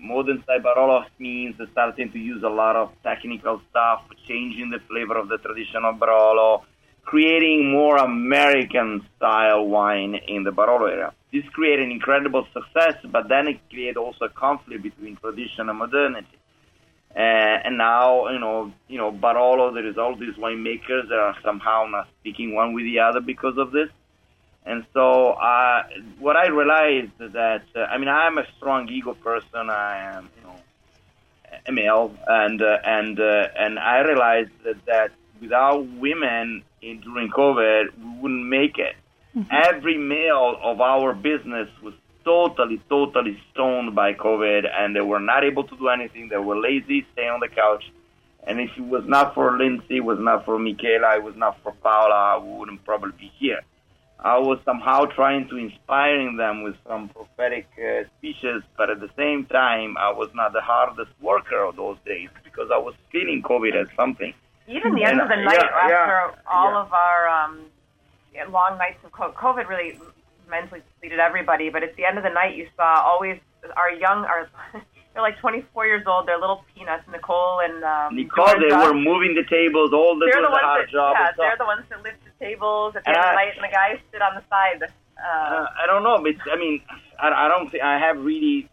[0.00, 5.16] Modern style Barolo means starting to use a lot of technical stuff, changing the flavor
[5.16, 6.62] of the traditional Barolo,
[7.04, 11.14] creating more American style wine in the Barolo area.
[11.32, 15.78] This created an incredible success, but then it created also a conflict between tradition and
[15.78, 16.37] modernity.
[17.14, 17.18] Uh,
[17.64, 21.86] and now, you know, you know, Barolo, there is all these winemakers that are somehow
[21.90, 23.88] not speaking one with the other because of this.
[24.64, 25.84] And so, uh,
[26.18, 29.70] what I realized is that, uh, I mean, I'm a strong ego person.
[29.70, 30.56] I am, you know,
[31.66, 37.30] a male, and uh, and uh, and I realized that, that without women in, during
[37.30, 38.96] COVID, we wouldn't make it.
[39.50, 41.94] Every male of our business was
[42.28, 46.28] totally, totally stoned by COVID, and they were not able to do anything.
[46.28, 47.84] They were lazy, staying on the couch.
[48.46, 51.54] And if it was not for Lindsay, it was not for Michaela, it was not
[51.62, 53.62] for Paula, we wouldn't probably be here.
[54.20, 59.10] I was somehow trying to inspiring them with some prophetic uh, speeches, but at the
[59.16, 63.42] same time, I was not the hardest worker of those days because I was feeling
[63.42, 64.34] COVID as something.
[64.66, 66.82] Even the end Yeah, of the night yeah, after yeah, all yeah.
[66.82, 67.54] of our um,
[68.50, 69.98] long nights of COVID really
[70.48, 71.70] mentally depleted everybody.
[71.70, 73.38] But at the end of the night, you saw always
[73.76, 74.48] our young, our
[75.12, 76.26] they're like 24 years old.
[76.26, 80.40] They're little peanuts, Nicole and um, Nicole, they were moving the tables, all the, They're
[80.42, 81.16] the the ones hard that, job.
[81.18, 83.44] yeah, they're the ones that lift the tables at the And end of the I-
[83.44, 84.82] night, and the guys sit on the side.
[84.82, 84.86] Uh,
[85.20, 86.80] Uh, I don't know, but I mean,
[87.18, 88.68] I, I don't think I have really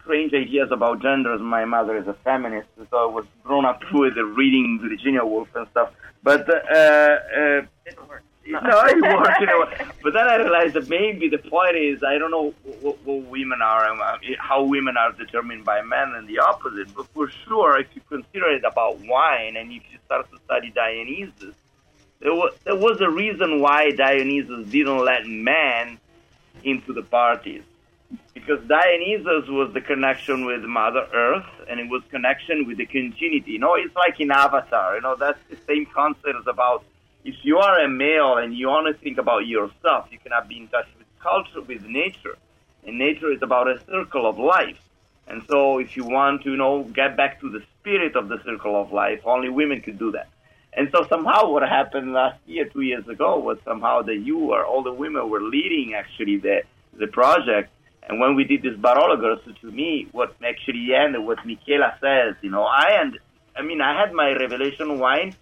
[0.00, 1.40] strange ideas about genders.
[1.42, 5.48] My mother is a feminist, so I was grown up with the reading Virginia Woolf
[5.54, 5.90] and stuff.
[6.22, 8.22] But uh, uh, didn't work.
[8.46, 9.40] No, it worked.
[9.40, 9.66] You know.
[10.02, 13.60] But then I realized that maybe the point is I don't know what, what women
[13.62, 16.94] are and uh, how women are determined by men and the opposite.
[16.94, 20.70] But for sure, if you consider it about wine and if you start to study
[20.70, 21.54] Dionysus,
[22.20, 25.98] there was there was a reason why Dionysus didn't let men
[26.62, 27.62] into the parties.
[28.32, 33.52] Because Dionysus was the connection with Mother Earth, and it was connection with the continuity.
[33.52, 34.96] You know, it's like in Avatar.
[34.96, 36.84] You know, that's the same concept as about
[37.24, 40.68] if you are a male and you only think about yourself, you cannot be in
[40.68, 42.36] touch with culture, with nature.
[42.86, 44.78] And nature is about a circle of life.
[45.26, 48.42] And so if you want to, you know, get back to the spirit of the
[48.44, 50.28] circle of life, only women could do that.
[50.76, 54.64] And so somehow what happened last year, two years ago, was somehow that you or
[54.64, 56.62] all the women were leading actually the,
[56.98, 57.70] the project.
[58.06, 61.96] And when we did this Barolo Girls, so to me, what actually ended, what Michela
[62.02, 63.18] says, you know, I and
[63.56, 65.34] I mean, I had my revelation wine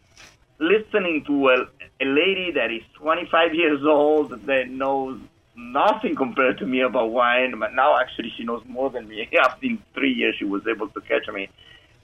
[0.59, 1.57] listening to a,
[2.01, 5.21] a lady that is 25 years old that knows
[5.57, 9.29] nothing compared to me about wine, but now actually she knows more than me.
[9.41, 11.49] After three years, she was able to catch me.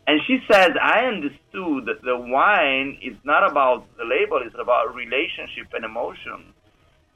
[0.07, 4.95] And she says, I understood that the wine is not about the label, it's about
[4.95, 6.55] relationship and emotion,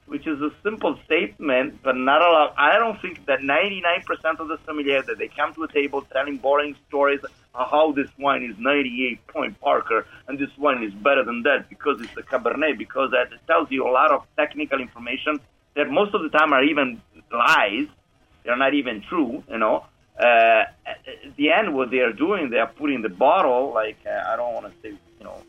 [0.05, 2.53] which is a simple statement, but not a lot.
[2.57, 6.37] I don't think that 99% of the sommelier that they come to a table telling
[6.37, 7.21] boring stories
[7.53, 12.01] how this wine is 98 point Parker and this wine is better than that because
[12.01, 15.39] it's a Cabernet, because that tells you a lot of technical information
[15.75, 17.01] that most of the time are even
[17.31, 17.87] lies.
[18.43, 19.85] They're not even true, you know.
[20.19, 23.97] uh, at at the end, what they are doing, they are putting the bottle, like,
[24.05, 25.41] uh, I don't want to say, you know,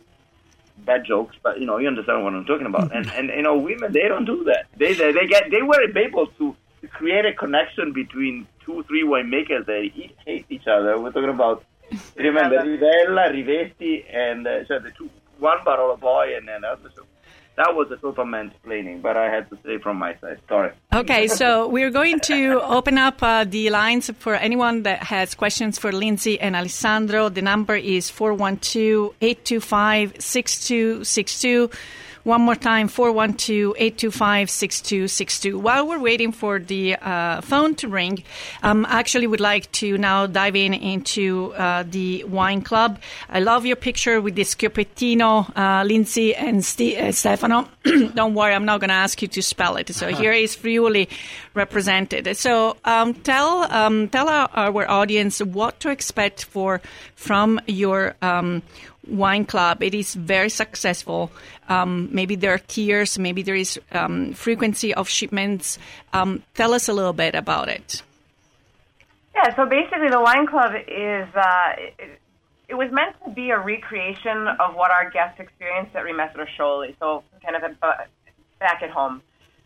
[0.85, 2.93] bad jokes, but, you know, you understand what I'm talking about.
[2.97, 4.67] and, and, you know, women, they don't do that.
[4.77, 6.57] They, they, they get, they were able to,
[6.89, 10.99] create a connection between two, three winemakers that each hate each other.
[10.99, 11.65] We're talking about,
[12.17, 16.69] remember, Rivella, Rivesti, and uh, so the two, one bottle of boy and then the
[16.69, 16.91] other.
[16.95, 17.03] So
[17.57, 20.41] that was a total mansplaining, but I had to say from my side.
[20.49, 20.73] Sorry.
[20.93, 25.79] Okay, so we're going to open up uh, the lines for anyone that has questions
[25.79, 27.29] for Lindsay and Alessandro.
[27.29, 31.71] The number is 412 825 6262.
[32.25, 35.59] One more time, 412 825 6262.
[35.59, 38.25] While we're waiting for the uh, phone to ring,
[38.63, 42.99] um, I actually would like to now dive in into uh, the wine club.
[43.29, 47.69] I love your picture with the Schioppettino, uh, Lindsay and Ste- uh, Stefano.
[48.15, 49.95] Don't worry, I'm not going to ask you to spell it.
[49.95, 51.11] So here is Friuli
[51.53, 52.39] represented.
[52.39, 56.81] So um, tell um, tell our, our audience what to expect for
[57.17, 58.63] from your um,
[59.09, 59.83] wine club.
[59.83, 61.31] It is very successful.
[61.69, 63.19] Um, maybe there are tiers.
[63.19, 65.79] Maybe there is um, frequency of shipments.
[66.13, 68.03] Um, tell us a little bit about it.
[69.35, 72.21] Yeah, so basically, the wine club is uh, it,
[72.69, 76.95] it was meant to be a recreation of what our guests experienced at Rimessa Roscioli,
[76.99, 77.81] so kind of
[78.59, 79.23] back at home.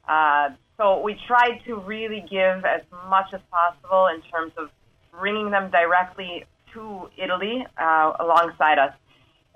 [0.09, 4.71] Uh, so we tried to really give as much as possible in terms of
[5.13, 8.95] bringing them directly to Italy uh, alongside us.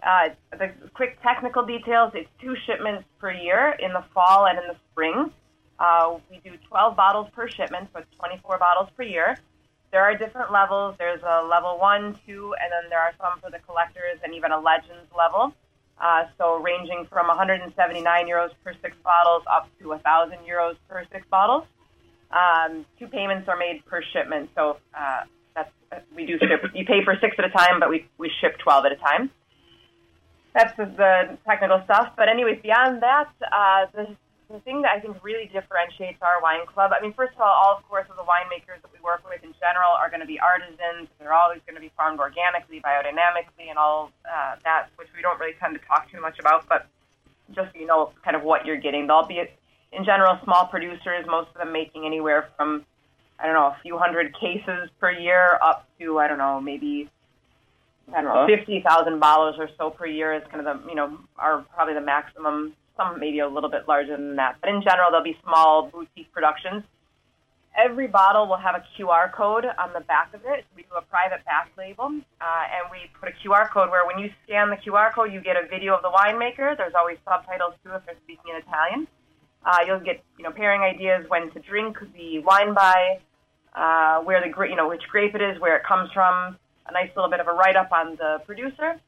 [0.03, 4.64] Uh, the quick technical details: it's two shipments per year in the fall and in
[4.66, 5.30] the spring.
[5.78, 9.36] Uh, we do 12 bottles per shipment, so it's 24 bottles per year.
[9.90, 10.94] There are different levels.
[10.98, 14.53] There's a level one, two, and then there are some for the collectors and even
[14.53, 15.53] a legends level.
[16.00, 21.26] Uh, so ranging from 179 euros per six bottles up to 1,000 euros per six
[21.30, 21.64] bottles.
[22.30, 25.24] Um, two payments are made per shipment, so uh,
[25.55, 25.70] that's
[26.16, 26.64] we do ship.
[26.74, 29.30] You pay for six at a time, but we we ship 12 at a time.
[30.55, 32.12] That's the, the technical stuff.
[32.16, 34.16] But anyways, beyond that, uh, the
[34.53, 37.48] the thing that I think really differentiates our wine club, I mean, first of all,
[37.48, 40.26] all of course of the winemakers that we work with in general are going to
[40.26, 41.09] be artisans.
[41.18, 45.40] They're always going to be farmed organically, biodynamically, and all uh, that, which we don't
[45.40, 46.68] really tend to talk too much about.
[46.68, 46.86] But
[47.55, 49.07] just so you know, kind of what you're getting.
[49.07, 49.40] They'll be,
[49.92, 51.24] in general, small producers.
[51.26, 52.84] Most of them making anywhere from,
[53.40, 57.09] I don't know, a few hundred cases per year up to I don't know, maybe
[58.09, 60.94] I don't know, fifty thousand bottles or so per year is kind of the you
[60.94, 62.74] know are probably the maximum.
[62.96, 66.30] Some maybe a little bit larger than that, but in general they'll be small boutique
[66.32, 66.84] productions.
[67.74, 70.66] Every bottle will have a QR code on the back of it.
[70.76, 74.18] We do a private back label, uh, and we put a QR code where when
[74.18, 76.76] you scan the QR code, you get a video of the winemaker.
[76.76, 79.09] There's always subtitles too if they're speaking in Italian.
[79.64, 83.20] Uh, you'll get you know pairing ideas, when to drink the wine by,
[83.74, 86.92] uh, where the gra- you know which grape it is, where it comes from, a
[86.92, 89.00] nice little bit of a write up on the producer,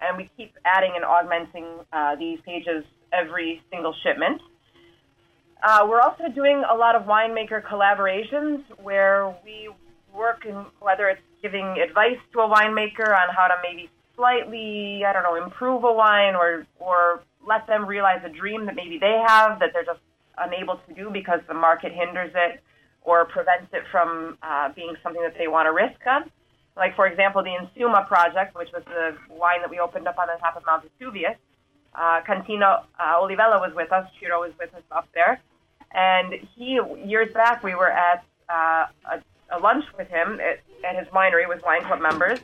[0.00, 4.40] and we keep adding and augmenting uh, these pages every single shipment.
[5.62, 9.70] Uh, we're also doing a lot of winemaker collaborations where we
[10.14, 15.12] work in whether it's giving advice to a winemaker on how to maybe slightly, I
[15.12, 19.22] don't know, improve a wine or or let them realize a dream that maybe they
[19.26, 20.00] have that they're just
[20.38, 22.60] unable to do because the market hinders it
[23.02, 26.30] or prevents it from uh, being something that they want to risk on.
[26.76, 30.26] Like, for example, the Insuma project, which was the wine that we opened up on
[30.26, 31.36] the top of Mount Vesuvius.
[31.94, 35.40] Uh, Cantina uh, Olivella was with us, Ciro was with us up there.
[35.92, 40.98] And he, years back, we were at uh, a, a lunch with him at, at
[40.98, 42.40] his winery with wine club members.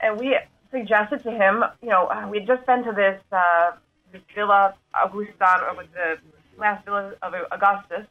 [0.00, 0.36] And we
[0.70, 3.72] suggested to him, you know, uh, we had just been to this, uh,
[4.12, 6.18] this Villa Augustan, or was the
[6.58, 8.06] last villa of Augustus.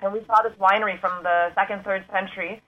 [0.00, 2.62] And we saw this winery from the second, third century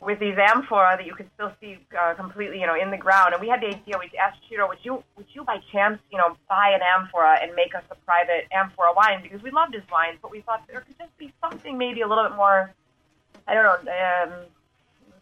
[0.00, 3.34] with these amphora that you could still see uh, completely, you know, in the ground.
[3.34, 3.98] And we had the idea.
[3.98, 7.54] We asked Ciro, would you, would you by chance, you know, buy an amphora and
[7.54, 10.80] make us a private amphora wine because we loved his wines, but we thought there
[10.80, 12.72] could just be something maybe a little bit more.
[13.46, 13.92] I don't know.
[13.92, 14.30] Um,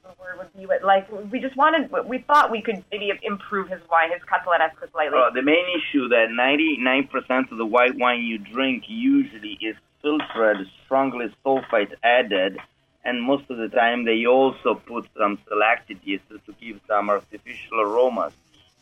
[0.03, 1.91] the word would be, but like we just wanted.
[2.07, 5.19] We thought we could maybe improve his wine, his Catalanesca slightly.
[5.19, 10.59] Uh, the main issue that 99% of the white wine you drink usually is filtered,
[10.85, 12.59] strongly sulfite added,
[13.07, 17.81] and most of the time they also put some selected yeast to give some artificial
[17.81, 18.33] aromas.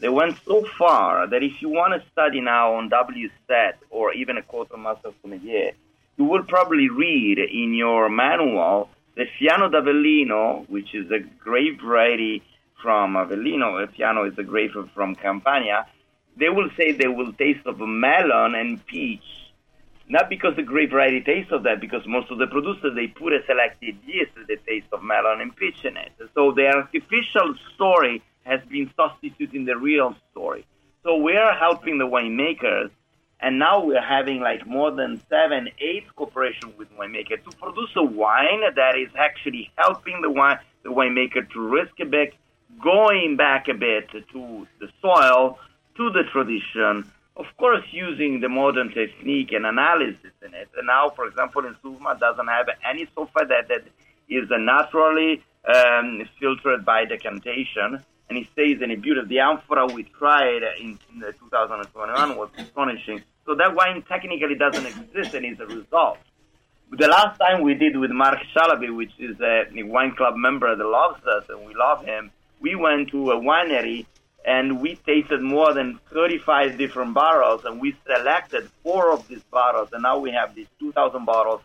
[0.01, 4.39] They went so far that if you want to study now on WSET or even
[4.39, 5.73] a Court of Master Sommelier,
[6.17, 12.43] you will probably read in your manual the Fiano d'Avellino, which is a grape variety
[12.83, 13.83] from Avellino.
[13.83, 15.87] A Fiano is a grape from Campania.
[16.37, 19.44] They will say they will taste of melon and peach
[20.09, 23.33] not because the grape variety tastes of that, because most of the producers they put
[23.33, 26.13] a selected yeast the taste of melon and peach in it.
[26.35, 30.67] So the artificial story has been substituting the real story.
[31.03, 32.91] So we are helping the winemakers,
[33.41, 38.03] and now we're having like more than seven, eight cooperation with winemakers to produce a
[38.05, 42.35] wine that is actually helping the wine the winemaker to risk a bit,
[42.83, 45.59] going back a bit to the soil,
[45.97, 50.69] to the tradition, of course, using the modern technique and analysis in it.
[50.77, 53.83] And now, for example, in Suvma doesn't have any sulfite that, that
[54.29, 59.21] is naturally um, filtered by decantation, and it stays in a beauty.
[59.27, 63.23] The amphora we tried in, in the 2021 was astonishing.
[63.47, 66.19] So that wine technically doesn't exist, and is a result.
[66.93, 70.85] The last time we did with Mark Shalaby, which is a wine club member that
[70.87, 72.31] loves us, and we love him,
[72.61, 74.07] we went to a winery
[74.45, 79.89] and we tasted more than 35 different barrels, and we selected four of these bottles,
[79.93, 81.63] and now we have these 2,000 bottles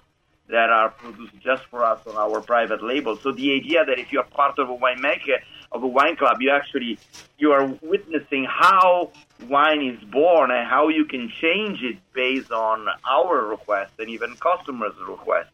[0.47, 3.17] that are produced just for us on our private label.
[3.17, 5.39] So the idea that if you're part of a winemaker
[5.71, 6.97] of a wine club, you actually
[7.37, 9.11] you are witnessing how
[9.47, 14.35] wine is born and how you can change it based on our request and even
[14.37, 15.49] customers' request.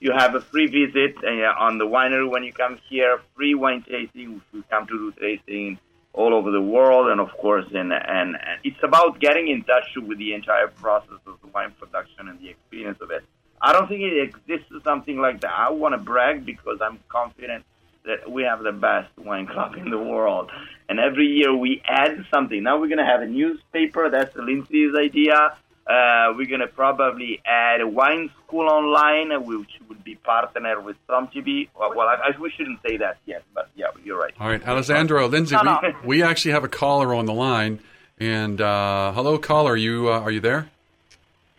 [0.00, 3.82] You have a free visit uh, on the winery when you come here, free wine
[3.86, 5.78] tasting if you come to do tasting
[6.12, 9.88] all over the world, and of course, and, and, and it's about getting in touch
[9.96, 13.24] with the entire process of the wine production and the experience of it.
[13.60, 15.50] I don't think it exists something like that.
[15.50, 17.64] I want to brag because I'm confident
[18.04, 20.50] that we have the best wine club in the world.
[20.88, 22.62] And every year we add something.
[22.62, 24.08] Now we're going to have a newspaper.
[24.08, 25.56] That's Lindsay's idea.
[25.88, 30.96] Uh, we're going to probably add a wine school online, which would be partner with
[31.08, 31.68] SOMM TV.
[31.78, 34.34] Well, well I, I, we shouldn't say that yet, but yeah, you're right.
[34.38, 35.78] All right, Alessandro, Lindsay, No, no.
[35.82, 37.80] we, we actually have a caller on the line.
[38.20, 40.68] And uh, hello, caller, you uh, are you there?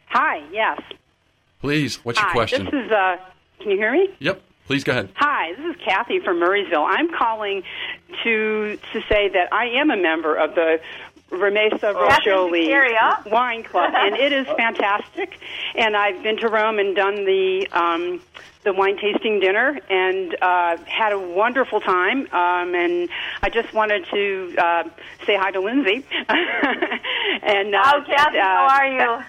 [0.07, 0.79] Hi, yes.
[1.61, 2.65] Please, what's your question?
[2.65, 3.17] this is, uh,
[3.59, 4.09] can you hear me?
[4.19, 5.09] Yep, please go ahead.
[5.15, 6.85] Hi, this is Kathy from Murrysville.
[6.87, 7.63] I'm calling
[8.23, 10.79] to to say that I am a member of the
[11.31, 15.37] Rimessa Kathy Roscioli Wine Club, and it is fantastic.
[15.75, 18.21] And I've been to Rome and done the um,
[18.63, 22.27] the wine tasting dinner, and uh, had a wonderful time.
[22.33, 23.09] Um, and
[23.41, 24.83] I just wanted to uh,
[25.25, 26.05] say hi to Lindsay.
[26.29, 28.87] and uh, Oh, Kathy, uh, how are
[29.19, 29.25] you?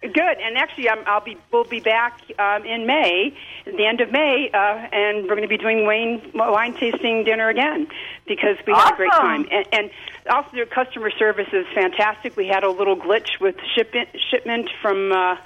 [0.00, 4.12] Good, and actually, I'm, I'll be we'll be back um, in May, the end of
[4.12, 7.88] May, uh, and we're going to be doing wine wine tasting dinner again
[8.26, 9.90] because we had a great time, and, and
[10.30, 12.36] also their customer service is fantastic.
[12.36, 15.36] We had a little glitch with shipment shipment from uh,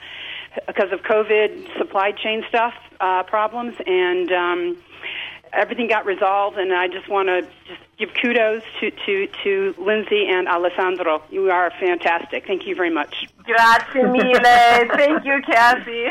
[0.67, 4.77] because of COVID supply chain stuff uh, problems, and um,
[5.53, 6.59] everything got resolved.
[6.59, 11.23] And I just want to just give kudos to, to to Lindsay and Alessandro.
[11.31, 12.47] You are fantastic.
[12.47, 13.29] Thank you very much.
[13.45, 14.89] Grazie mille.
[14.97, 16.07] Thank you, Kathy.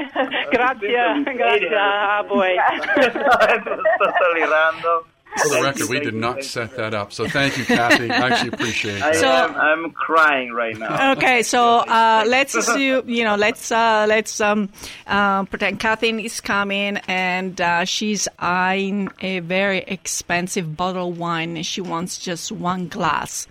[0.51, 2.57] Grazie, grazie, ah, boy.
[2.97, 5.03] totally random.
[5.37, 7.13] For the record, we did not set that up.
[7.13, 8.09] So thank you, Kathy.
[8.11, 9.15] I actually appreciate I that.
[9.15, 11.11] So- am, I'm crying right now.
[11.17, 14.69] Okay, so uh, let's assume, you know, let's uh, let's um,
[15.07, 21.55] uh, pretend Kathleen is coming and uh, she's eyeing a very expensive bottle of wine
[21.57, 23.47] and she wants just one glass.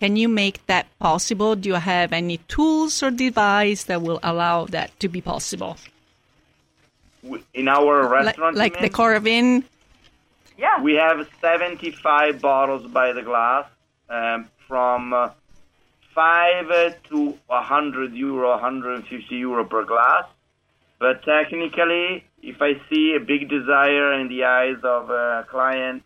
[0.00, 1.54] Can you make that possible?
[1.54, 5.76] Do you have any tools or device that will allow that to be possible?
[7.54, 8.92] In our Like, restaurant, like you the mean?
[8.92, 9.64] Coravin?
[10.62, 10.80] Yeah.
[10.80, 13.66] we have 75 bottles by the glass,
[14.08, 15.30] um, from uh,
[16.14, 16.68] five
[17.10, 20.24] to 100 euro, 150 euro per glass.
[20.98, 26.04] But technically, if I see a big desire in the eyes of a client,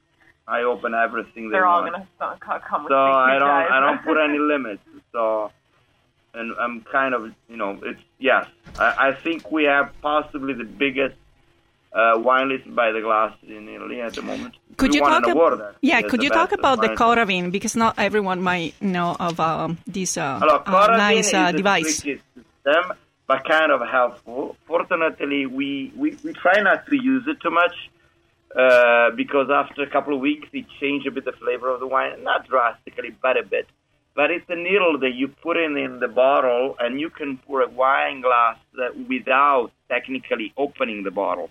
[0.49, 1.93] I open everything they They're all want.
[2.19, 3.69] going to come with so I don't guys.
[3.71, 4.83] I don't put any limits.
[5.13, 5.51] So,
[6.35, 8.47] and I'm kind of you know it's yes.
[8.79, 11.17] I, I think we have possibly the biggest
[11.97, 14.55] uh, wine list by the glass in Italy at the moment.
[14.77, 18.43] Could we you talk ab- Yeah, could you talk about the Coravin because not everyone
[18.43, 22.03] might know of um, this uh, Allora, uh, nice is uh, a device.
[22.03, 22.93] tricky system,
[23.27, 24.57] but kind of helpful.
[24.67, 27.75] Fortunately, we, we, we try not to use it too much
[28.55, 31.87] uh, because after a couple of weeks, it changes a bit the flavor of the
[31.87, 32.23] wine.
[32.23, 33.67] Not drastically, but a bit.
[34.15, 37.63] But it's a needle that you put in in the bottle, and you can pour
[37.63, 41.51] a wine glass that without technically opening the bottle.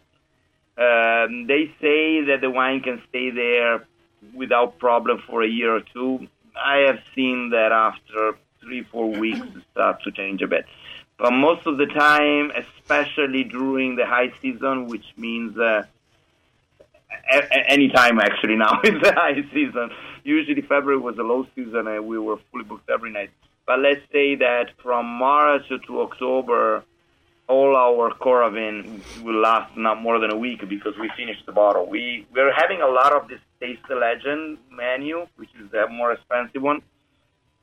[0.78, 3.86] Um, they say that the wine can stay there
[4.34, 6.28] without problem for a year or two.
[6.58, 10.66] I have seen that after three, four weeks, it starts to change a bit.
[11.18, 15.84] But most of the time, especially during the high season, which means uh,
[17.32, 19.92] a- a- any time actually now is the high season.
[20.24, 23.30] Usually February was the low season and we were fully booked every night.
[23.66, 26.84] But let's say that from March to October,
[27.48, 31.88] all our Coravin will last not more than a week because we finished the bottle.
[31.88, 36.12] We we're having a lot of this Taste the Legend menu, which is the more
[36.12, 36.82] expensive one.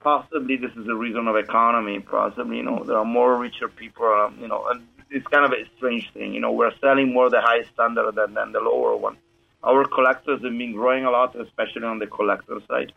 [0.00, 2.00] Possibly this is a reason of economy.
[2.00, 4.06] Possibly, you know, there are more richer people.
[4.06, 6.32] Um, you know, and it's kind of a strange thing.
[6.32, 9.16] You know, we're selling more the high standard than, than the lower one.
[9.62, 12.92] Our collectors have been growing a lot, especially on the collector side,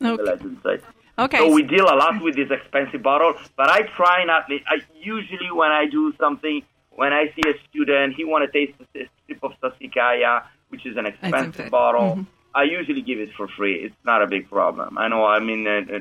[0.00, 0.22] the Okay.
[0.22, 0.82] legend side.
[1.18, 1.38] Okay.
[1.38, 4.44] So we deal a lot with this expensive bottle, but I try not.
[4.50, 8.78] I usually when I do something, when I see a student, he want to taste
[8.80, 11.70] a sip of Sassicaia, which is an expensive expensive.
[11.70, 12.26] bottle.
[12.54, 13.76] I usually give it for free.
[13.84, 14.98] It's not a big problem.
[14.98, 15.24] I know.
[15.24, 16.00] I mean, uh, uh,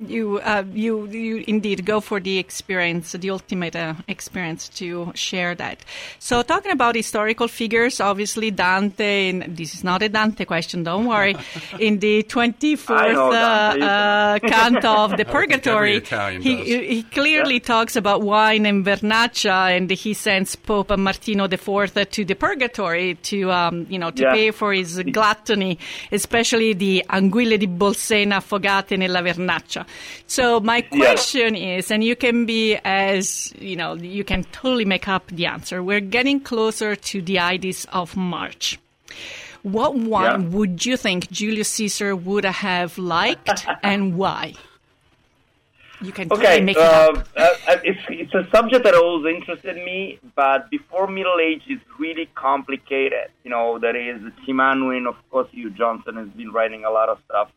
[0.00, 5.54] You, uh, you, you indeed go for the experience, the ultimate uh, experience to share
[5.54, 5.84] that.
[6.18, 9.30] So, talking about historical figures, obviously Dante.
[9.30, 11.36] And this is not a Dante question, don't worry.
[11.78, 16.00] in the twenty fourth uh, uh, canto of the Purgatory,
[16.40, 22.24] he, he clearly talks about wine and vernaccia, and he sends Pope Martino IV to
[22.24, 24.32] the Purgatory to, um, you know, to Yeah.
[24.32, 25.78] pay for his gluttony,
[26.10, 29.83] especially the anguille di Bolsena affogate nella vernaccia.
[30.26, 35.08] So my question is, and you can be as, you know, you can totally make
[35.08, 35.82] up the answer.
[35.82, 38.78] We're getting closer to the Ides of March.
[39.62, 40.48] What wine Yeah.
[40.48, 44.54] would you think Julius Caesar would have liked and why?
[46.02, 47.16] You can totally Okay, make it up.
[47.34, 51.78] uh, uh, it's, it's a subject that always interested me, but before Middle Age, is
[51.98, 53.28] really complicated.
[53.42, 57.08] You know, there is Tim Unwin, of course, Hugh Johnson has been writing a lot
[57.08, 57.50] of stuff.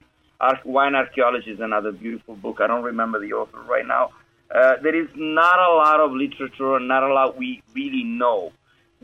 [0.66, 2.60] Wine Archaeology is another beautiful book.
[2.62, 4.12] I don't remember the author right now.
[4.54, 8.52] Uh, there is not a lot of literature, not a lot we really know.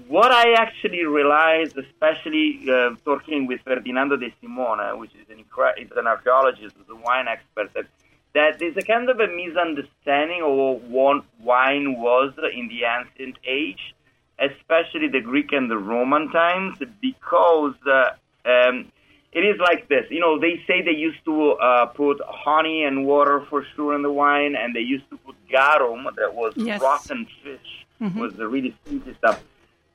[0.08, 5.44] What I actually realized, especially uh, talking with Ferdinando de Simone, which is an,
[5.78, 7.86] is an archaeologist, is a wine expert, that
[8.34, 13.94] that there's a kind of a misunderstanding of what wine was in the ancient age,
[14.40, 18.10] especially the Greek and the Roman times, because uh,
[18.50, 18.92] um,
[19.34, 20.06] it is like this.
[20.10, 24.02] You know, they say they used to uh, put honey and water for sure in
[24.02, 26.82] the wine, and they used to put garum, that was Yes.
[26.82, 27.86] rotten fish,
[28.18, 29.44] was the really sweet stuff.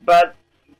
[0.04, 0.34] But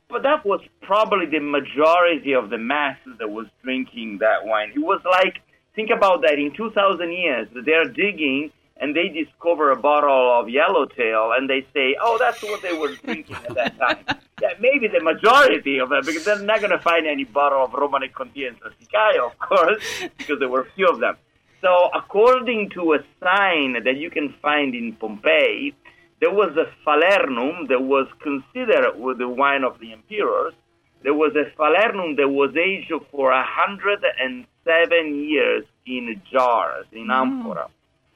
[0.07, 4.71] but that was probably the majority of the masses that was drinking that wine.
[4.75, 5.41] It was like
[5.75, 11.33] think about that in 2000 years they're digging and they discover a bottle of yellowtail
[11.35, 14.03] and they say oh that's what they were drinking at that time.
[14.41, 17.71] Yeah maybe the majority of them because they're not going to find any bottle of
[17.71, 19.83] Romanée-Conti and Sassicaia, of course
[20.17, 21.17] because there were few of them.
[21.61, 25.75] So according to a sign that you can find in pompeii
[26.19, 30.53] there was a falernum that was considered with the wine of the emperors.
[31.01, 37.13] There was a falernum that was aged for 107 years in jars, in mm.
[37.13, 37.69] amphora.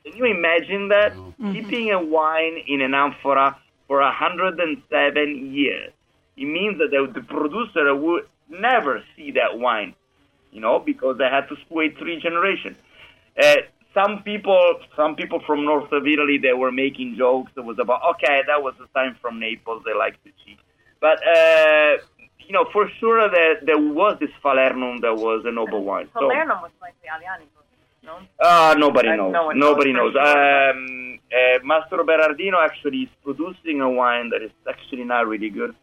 [0.03, 1.13] Can you imagine that?
[1.53, 5.91] Keeping a wine in an amphora for 107 years.
[6.35, 9.93] It means that the, the producer would never see that wine,
[10.51, 12.77] you know, because they had to wait three generations.
[13.41, 13.57] Uh,
[13.93, 17.51] some people, some people from north of Italy, they were making jokes.
[17.55, 19.83] It was about okay, that was the time from Naples.
[19.85, 20.57] They like to cheat,
[20.99, 21.97] but uh,
[22.39, 26.09] you know, for sure there there was this Falernum that was a noble wine.
[26.13, 27.45] So Falernum was like the Aliani
[28.39, 29.31] uh, nobody Uh, knows.
[29.33, 30.25] no nobody knows knows.
[30.75, 35.73] Um, uh, Mastroberardino actually is producing a wine that is actually not really good,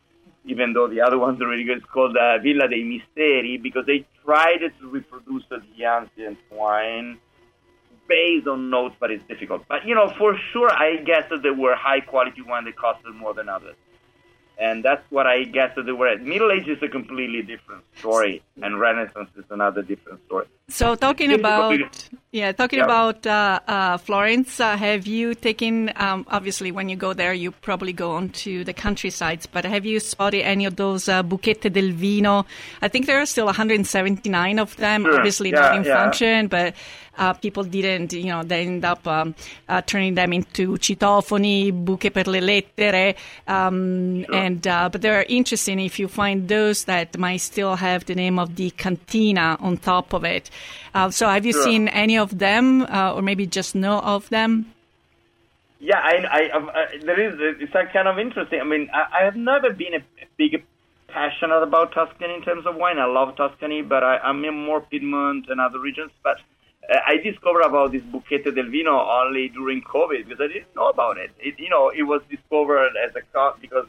[0.45, 1.79] even though the other ones are really good.
[1.79, 7.19] It's called uh, Villa dei Misteri because they tried to reproduce the ancient wine
[8.09, 9.63] based on notes, but it's difficult.
[9.69, 13.15] But you know, for sure, I guess that there were high quality wine that costed
[13.15, 13.77] more than others.
[14.61, 16.17] And that's what I guess that they were.
[16.19, 20.47] Middle Age is a completely different story, and Renaissance is another different story.
[20.69, 21.81] So talking about
[22.33, 22.85] yeah, talking Yeah.
[22.85, 25.91] about uh, uh, Florence, uh, have you taken?
[25.97, 29.47] Um, obviously, when you go there, you probably go on to the countrysides.
[29.47, 32.47] But have you spotted any of those uh, buchette del vino?
[32.83, 35.03] I think there are still 179 of them.
[35.05, 35.17] Sure.
[35.17, 35.95] Obviously, Yeah, not in yeah.
[36.05, 36.75] function, but
[37.19, 38.13] uh, people didn't.
[38.13, 39.35] You know, they end up um,
[39.69, 43.17] uh, turning them into citofoni, buche per le lettere,
[43.49, 48.15] um, and uh, but they're interesting if you find those that might still have the
[48.15, 50.49] name of the cantina on top of it.
[50.95, 51.65] Uh, so, have you Sure.
[51.65, 54.73] seen any of them, uh, or maybe just know of them?
[55.81, 57.35] Yeah, I, I, I've- there is.
[57.63, 58.61] It's kind of interesting.
[58.61, 60.03] I mean, I, I have never been a,
[60.37, 60.63] big
[61.09, 62.99] passionate about Tuscany in terms of wine.
[62.99, 66.13] I love Tuscany, but I, I'm in more Piedmont and other regions.
[66.23, 66.39] But
[66.89, 70.89] uh, I discovered about this Buchette del Vino only during COVID because I didn't know
[70.89, 71.31] about it.
[71.41, 73.87] it you know, it was discovered as a co- because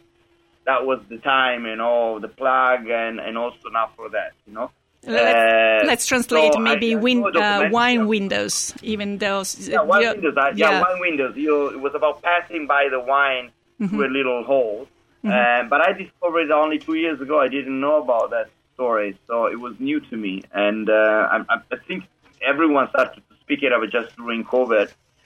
[0.65, 4.53] that was the time, you know, the plug, and and also now for that, you
[4.53, 4.71] know.
[5.03, 9.67] Let's, Uh, let's translate so maybe win, uh, wine windows, even those.
[9.67, 10.37] Yeah, wine yeah, windows.
[10.37, 11.35] uh, yeah, wine windows.
[11.35, 14.87] You, it was about passing by the wine through a little hole.
[15.25, 17.39] Uh, but I discovered it only two years ago.
[17.39, 20.43] I didn't know about that story, so it was new to me.
[20.53, 21.37] And uh, I,
[21.71, 22.05] I- think
[22.45, 24.83] everyone started to speak it up just during COVID.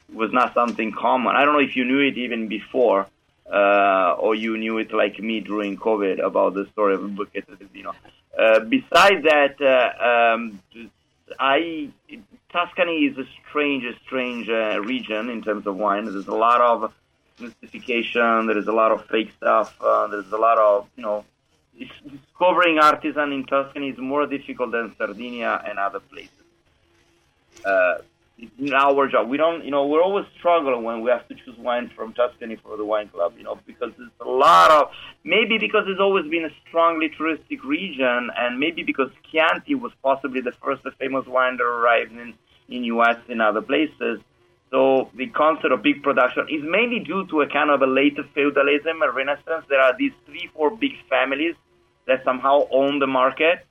[0.10, 1.36] It was not something common.
[1.36, 3.08] I don't know if you knew it even before,
[3.52, 7.02] uh, or you knew it like me during COVID about the story of
[7.74, 7.94] Vino.
[8.38, 10.62] Uh, besides that, uh, um,
[11.40, 11.90] I
[12.52, 16.06] Tuscany is a strange, strange uh, region in terms of wine.
[16.06, 16.94] There's a lot of
[17.40, 18.48] mystification.
[18.48, 19.76] There is a lot of fake stuff.
[19.80, 21.26] There's a lot of you know,
[21.78, 26.32] discovering artisan in Tuscany is more difficult than Sardinia and other places.
[27.64, 27.96] Uh,
[28.74, 29.30] our job.
[29.30, 32.58] We don't, you know, we're always struggling when we have to choose wine from Tuscany
[32.58, 34.92] for the wine club, you know, because there's a lot of,
[35.24, 40.42] maybe because it's always been a strongly touristic region, and maybe because Chianti was possibly
[40.42, 42.34] the first famous wine that arrived in,
[42.68, 43.18] in U.S.
[43.30, 44.20] and other places.
[44.72, 48.18] So the concept of big production is mainly due to a kind of a late
[48.34, 49.66] feudalism, and renaissance.
[49.70, 51.56] There are these three, four big families
[52.08, 53.66] that somehow own the market.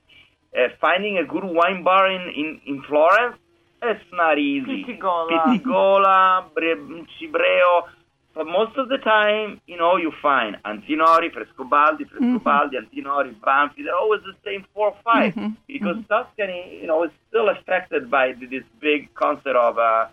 [0.57, 3.35] Uh, finding a good wine bar in, in, in Florence,
[3.81, 4.83] it's not easy.
[4.83, 5.43] Pitti Gola.
[5.47, 7.83] Pitigola, Bre- Cibreo.
[8.33, 13.85] But most of the time, you know, you find Antinori, Frescobaldi, Frescobaldi, Antinori, Banfi.
[13.85, 15.33] They're always the same four or 5
[15.67, 20.07] because Tuscany, you know, is still affected by this big concept of uh,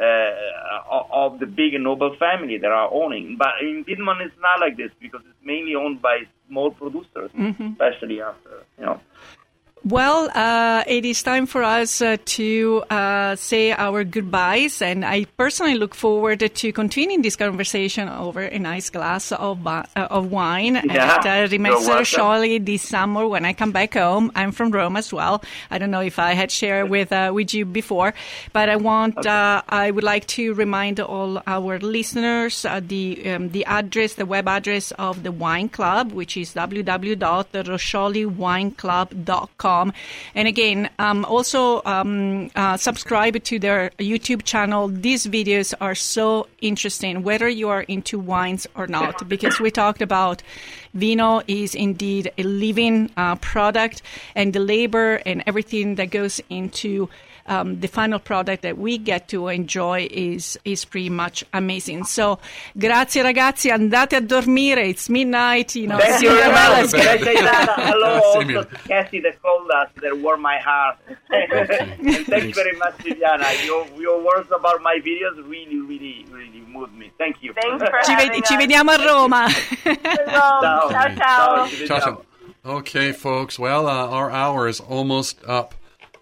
[0.00, 3.36] uh, of the big noble family that are owning.
[3.36, 7.30] But in Piedmont, it's not like this because it's mainly owned by small producers,
[7.72, 9.00] especially after, you know.
[9.86, 15.26] Well, uh, it is time for us uh, to uh, say our goodbyes, and I
[15.36, 20.80] personally look forward to continuing this conversation over a nice glass of uh, of wine
[20.84, 24.32] Yeah, at uh, you're Scioli this summer when I come back home.
[24.34, 25.44] I'm from Rome as well.
[25.70, 28.14] I don't know if I had shared with uh, with you before,
[28.54, 33.50] but I want uh, I would like to remind all our listeners uh, the um,
[33.50, 36.54] the address, the web address of the wine club, which is
[40.34, 44.88] And again, um, also um, uh, subscribe to their YouTube channel.
[44.88, 50.02] These videos are so interesting, whether you are into wines or not, because we talked
[50.02, 50.42] about
[50.94, 54.02] vino is indeed a living uh, product,
[54.34, 57.08] and the labor and everything that goes into
[57.46, 62.04] um, the final product that we get to enjoy is is pretty much amazing.
[62.04, 62.38] So,
[62.78, 64.78] grazie ragazzi, andate a dormire.
[64.88, 65.76] It's midnight.
[65.76, 66.84] You know, Thank you very much.
[66.86, 67.74] is Can I say that?
[67.76, 70.96] Hello also Cassie that called us that warmed my heart.
[71.30, 73.44] and thank you very much, Viviana.
[73.66, 77.10] Your, your words about my videos really, really, really moved me.
[77.18, 77.52] Thank you.
[77.52, 78.48] Thanks for Ci, having ved- us.
[78.48, 79.48] ci vediamo a Roma.
[79.84, 81.14] Ciao, ciao.
[81.14, 81.86] ciao.
[81.86, 82.24] Ciao, ciao.
[82.64, 83.58] Okay, folks.
[83.58, 85.74] Well, uh, our hour is almost up.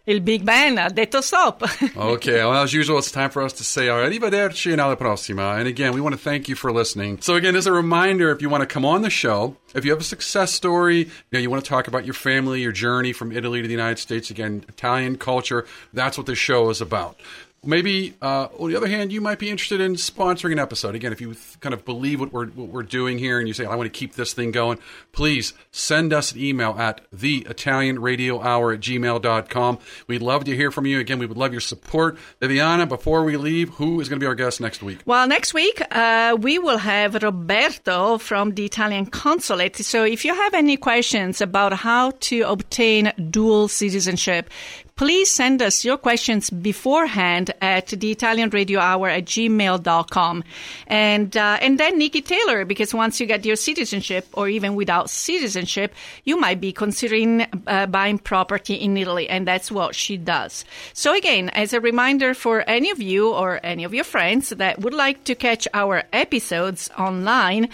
[0.04, 1.62] Il Big Ben ha detto stop.
[1.96, 5.56] Okay, well, as usual, it's time for us to say arrivederci and alla prossima.
[5.58, 7.20] And again, we want to thank you for listening.
[7.20, 9.92] So again, as a reminder, if you want to come on the show, if you
[9.92, 13.12] have a success story, you know, you want to talk about your family, your journey
[13.12, 17.20] from Italy to the United States, again, Italian culture, that's what this show is about.
[17.64, 20.96] Maybe, uh, on the other hand, you might be interested in sponsoring an episode.
[20.96, 23.54] Again, if you th- kind of believe what we're, what we're doing here and you
[23.54, 24.80] say, I want to keep this thing going,
[25.12, 29.78] please send us an email at the Italian Radio Hour at gmail.com.
[30.08, 30.98] We'd love to hear from you.
[30.98, 32.18] Again, we would love your support.
[32.40, 34.98] Viviana, before we leave, who is going to be our guest next week?
[35.06, 39.76] Well, next week uh, we will have Roberto from the Italian consulate.
[39.76, 44.50] So if you have any questions about how to obtain dual citizenship,
[44.96, 50.44] please send us your questions beforehand at the Italian Radio Hour at gmail.com.
[50.86, 55.10] And, uh, and then Nikki Taylor, because once you get your citizenship or even without
[55.10, 59.28] citizenship, you might be considering uh, buying property in Italy.
[59.28, 60.64] And that's what she does.
[60.92, 64.80] So again, as a reminder for any of you or any of your friends that
[64.80, 67.68] would like to catch our episodes online,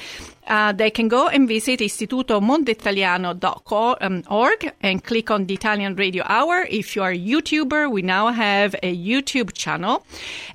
[0.48, 6.66] uh, they can go and visit istitutomonditaliano.org and click on the Italian Radio Hour.
[6.68, 10.04] If you are a YouTuber, we now have a YouTube channel.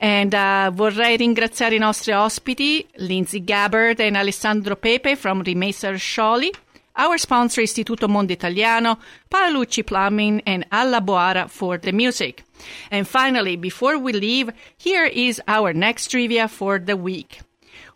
[0.01, 6.49] And uh, vorrei ringraziare i nostri ospiti, Lindsay Gabbard and Alessandro Pepe from Rimessa Roscioli.
[6.95, 12.43] Our sponsor, Istituto Mondo Italiano, Paolucci Plumbing, and Alla Boara for the music.
[12.91, 17.39] And finally, before we leave, here is our next trivia for the week.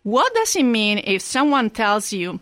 [0.02, 2.40] What does it mean if someone tells you,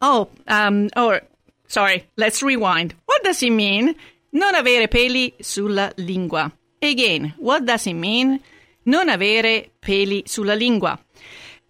[0.00, 1.20] oh, um, or,
[1.66, 2.94] sorry, let's rewind.
[3.06, 3.94] What does it mean
[4.32, 6.52] non avere peli sulla lingua?
[6.80, 8.40] Again, what does it mean
[8.84, 10.98] non avere peli sulla lingua?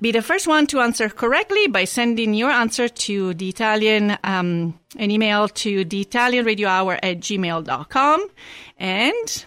[0.00, 4.78] be the first one to answer correctly by sending your answer to the Italian, um,
[4.96, 8.28] an email to the Italian Radio Hour at gmail.com.
[8.78, 9.44] And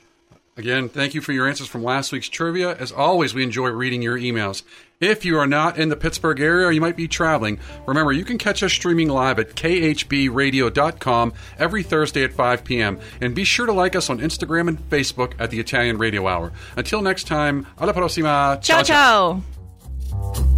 [0.57, 2.75] Again, thank you for your answers from last week's trivia.
[2.75, 4.63] As always, we enjoy reading your emails.
[5.01, 8.23] If you are not in the Pittsburgh area or you might be traveling, remember you
[8.23, 12.99] can catch us streaming live at khbradio.com every Thursday at 5 p.m.
[13.19, 16.53] And be sure to like us on Instagram and Facebook at the Italian Radio Hour.
[16.77, 18.59] Until next time, alla prossima.
[18.61, 19.41] ciao, ciao.
[20.35, 20.50] Ci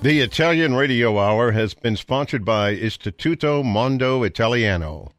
[0.00, 5.10] The Italian Radio Hour has been sponsored by Istituto Mondo Italiano.